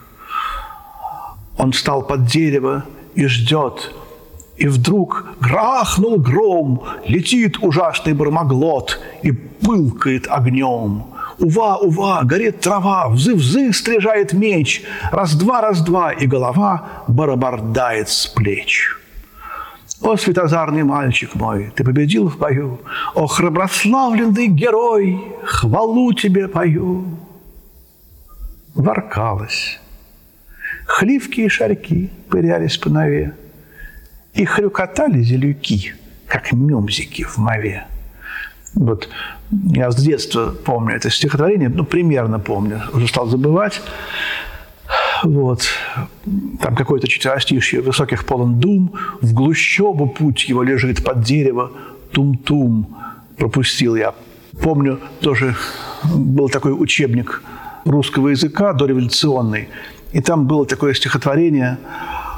Он 1.56 1.72
стал 1.72 2.02
под 2.02 2.26
дерево 2.26 2.84
и 3.14 3.26
ждет. 3.26 3.92
И 4.60 4.68
вдруг 4.68 5.24
грахнул 5.40 6.18
гром, 6.18 6.82
летит 7.06 7.56
ужасный 7.62 8.12
бармаглот 8.12 9.00
и 9.22 9.32
пылкает 9.32 10.26
огнем. 10.28 11.04
Ува, 11.38 11.78
ува, 11.78 12.20
горит 12.24 12.60
трава, 12.60 13.08
взы-взы 13.08 13.72
стрижает 13.72 14.34
меч, 14.34 14.82
раз-два, 15.10 15.62
раз-два, 15.62 16.12
и 16.12 16.26
голова 16.26 17.04
барабардает 17.08 18.10
с 18.10 18.26
плеч. 18.26 18.90
О, 20.02 20.16
светозарный 20.16 20.82
мальчик 20.82 21.34
мой, 21.34 21.72
ты 21.74 21.82
победил 21.82 22.28
в 22.28 22.36
бою. 22.36 22.80
О, 23.14 23.26
храброславленный 23.26 24.48
герой, 24.48 25.24
хвалу 25.42 26.12
тебе 26.12 26.48
пою. 26.48 27.06
Воркалась. 28.74 29.80
Хливки 30.86 31.40
и 31.40 31.48
шарьки 31.48 32.10
пырялись 32.28 32.76
по 32.76 32.90
нове. 32.90 33.34
И 34.34 34.44
хрюкотали 34.44 35.22
зелюки, 35.22 35.94
как 36.26 36.52
мюмзики 36.52 37.24
в 37.24 37.38
мове. 37.38 37.86
Вот 38.74 39.08
я 39.50 39.90
с 39.90 39.96
детства 39.96 40.54
помню 40.64 40.94
это 40.94 41.10
стихотворение, 41.10 41.68
ну, 41.68 41.84
примерно 41.84 42.38
помню, 42.38 42.82
уже 42.92 43.08
стал 43.08 43.26
забывать. 43.26 43.82
Вот. 45.24 45.68
Там 46.60 46.74
какое-то 46.76 47.08
четверостишье 47.08 47.80
высоких 47.80 48.24
полон 48.24 48.58
дум, 48.60 48.94
в 49.20 49.34
глущобу 49.34 50.06
путь 50.06 50.48
его 50.48 50.62
лежит 50.62 51.04
под 51.04 51.22
дерево, 51.22 51.72
тум-тум. 52.12 52.96
Пропустил 53.36 53.96
я. 53.96 54.14
Помню, 54.62 55.00
тоже 55.20 55.56
был 56.04 56.48
такой 56.48 56.72
учебник 56.72 57.42
русского 57.84 58.28
языка 58.28 58.72
дореволюционный, 58.72 59.68
и 60.12 60.20
там 60.20 60.46
было 60.46 60.66
такое 60.66 60.94
стихотворение 60.94 61.78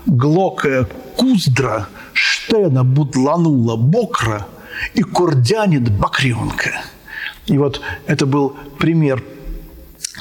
«Глокая 0.07 0.87
куздра 1.17 1.89
штена 2.13 2.85
будланула 2.85 3.77
бокра, 3.77 4.47
и 4.95 5.03
курдянит 5.03 5.91
бакренка». 5.91 6.83
И 7.47 7.59
вот 7.59 7.81
это 8.07 8.27
был 8.27 8.57
пример 8.79 9.23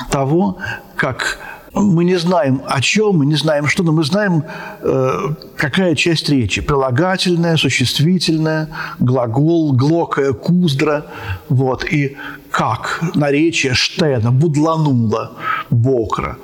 того, 0.10 0.58
как 0.96 1.40
мы 1.74 2.04
не 2.04 2.18
знаем 2.18 2.62
о 2.68 2.82
чем, 2.82 3.20
мы 3.20 3.26
не 3.26 3.36
знаем 3.36 3.68
что, 3.68 3.84
но 3.84 3.92
мы 3.94 4.04
знаем, 4.04 4.44
э, 4.82 5.36
какая 5.56 5.96
часть 5.96 6.30
речи. 6.30 6.62
Прилагательная, 6.62 7.56
существительная, 7.56 8.68
глагол, 9.00 9.72
глокая, 9.72 10.34
куздра. 10.34 11.06
Вот. 11.48 11.86
И 11.86 12.18
как 12.50 13.02
наречие 13.16 13.74
штена, 13.74 14.32
будланула, 14.32 15.32
бокра. 15.70 16.38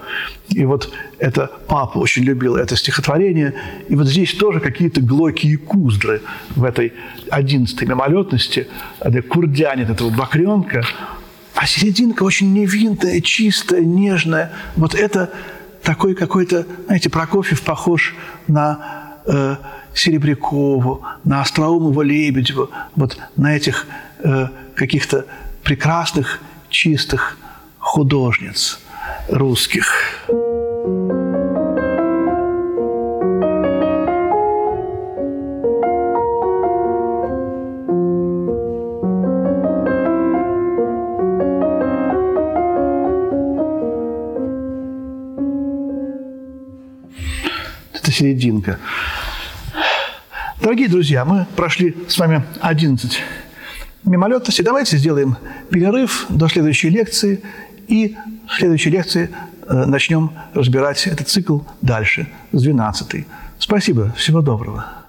И 0.47 0.63
вот 0.63 0.89
это 1.19 1.51
папа 1.67 1.97
очень 1.97 2.23
любил 2.23 2.55
это 2.55 2.75
стихотворение. 2.75 3.53
И 3.89 3.95
вот 3.95 4.07
здесь 4.07 4.33
тоже 4.33 4.59
какие-то 4.59 5.01
глоки 5.01 5.47
и 5.47 5.55
куздры 5.55 6.21
в 6.55 6.63
этой 6.63 6.93
одиннадцатой 7.29 7.87
мимолетности. 7.87 8.67
Курдянит 9.29 9.89
этого 9.89 10.09
бакренка– 10.09 10.85
а 11.57 11.65
серединка 11.65 12.21
очень 12.21 12.53
невинная, 12.53 13.19
чистая, 13.19 13.81
нежная. 13.81 14.51
Вот 14.75 14.93
это 14.93 15.31
такой 15.81 16.13
какой-то, 16.13 16.67
знаете, 16.85 17.09
Прокофьев 17.09 17.63
похож 17.63 18.15
на 18.47 19.17
э, 19.25 19.55
Серебрякову, 19.95 21.03
на 21.23 21.41
Остроумова 21.41 22.03
Лебедева, 22.03 22.69
вот 22.95 23.17
на 23.37 23.55
этих 23.55 23.87
э, 24.19 24.49
каких-то 24.75 25.25
прекрасных, 25.63 26.41
чистых 26.69 27.39
художниц 27.79 28.79
русских. 29.27 30.27
Серединка. 48.17 48.79
Дорогие 50.61 50.89
друзья, 50.89 51.23
мы 51.23 51.45
прошли 51.55 51.95
с 52.07 52.17
вами 52.17 52.43
11 52.61 53.21
мимолетностей. 54.05 54.63
Давайте 54.63 54.97
сделаем 54.97 55.37
перерыв 55.69 56.25
до 56.29 56.47
следующей 56.47 56.89
лекции. 56.89 57.41
И 57.87 58.17
в 58.47 58.55
следующей 58.57 58.89
лекции 58.89 59.29
э, 59.67 59.85
начнем 59.85 60.31
разбирать 60.53 61.05
этот 61.07 61.29
цикл 61.29 61.59
дальше, 61.81 62.27
с 62.51 62.63
12. 62.63 63.25
Спасибо. 63.59 64.13
Всего 64.17 64.41
доброго. 64.41 65.06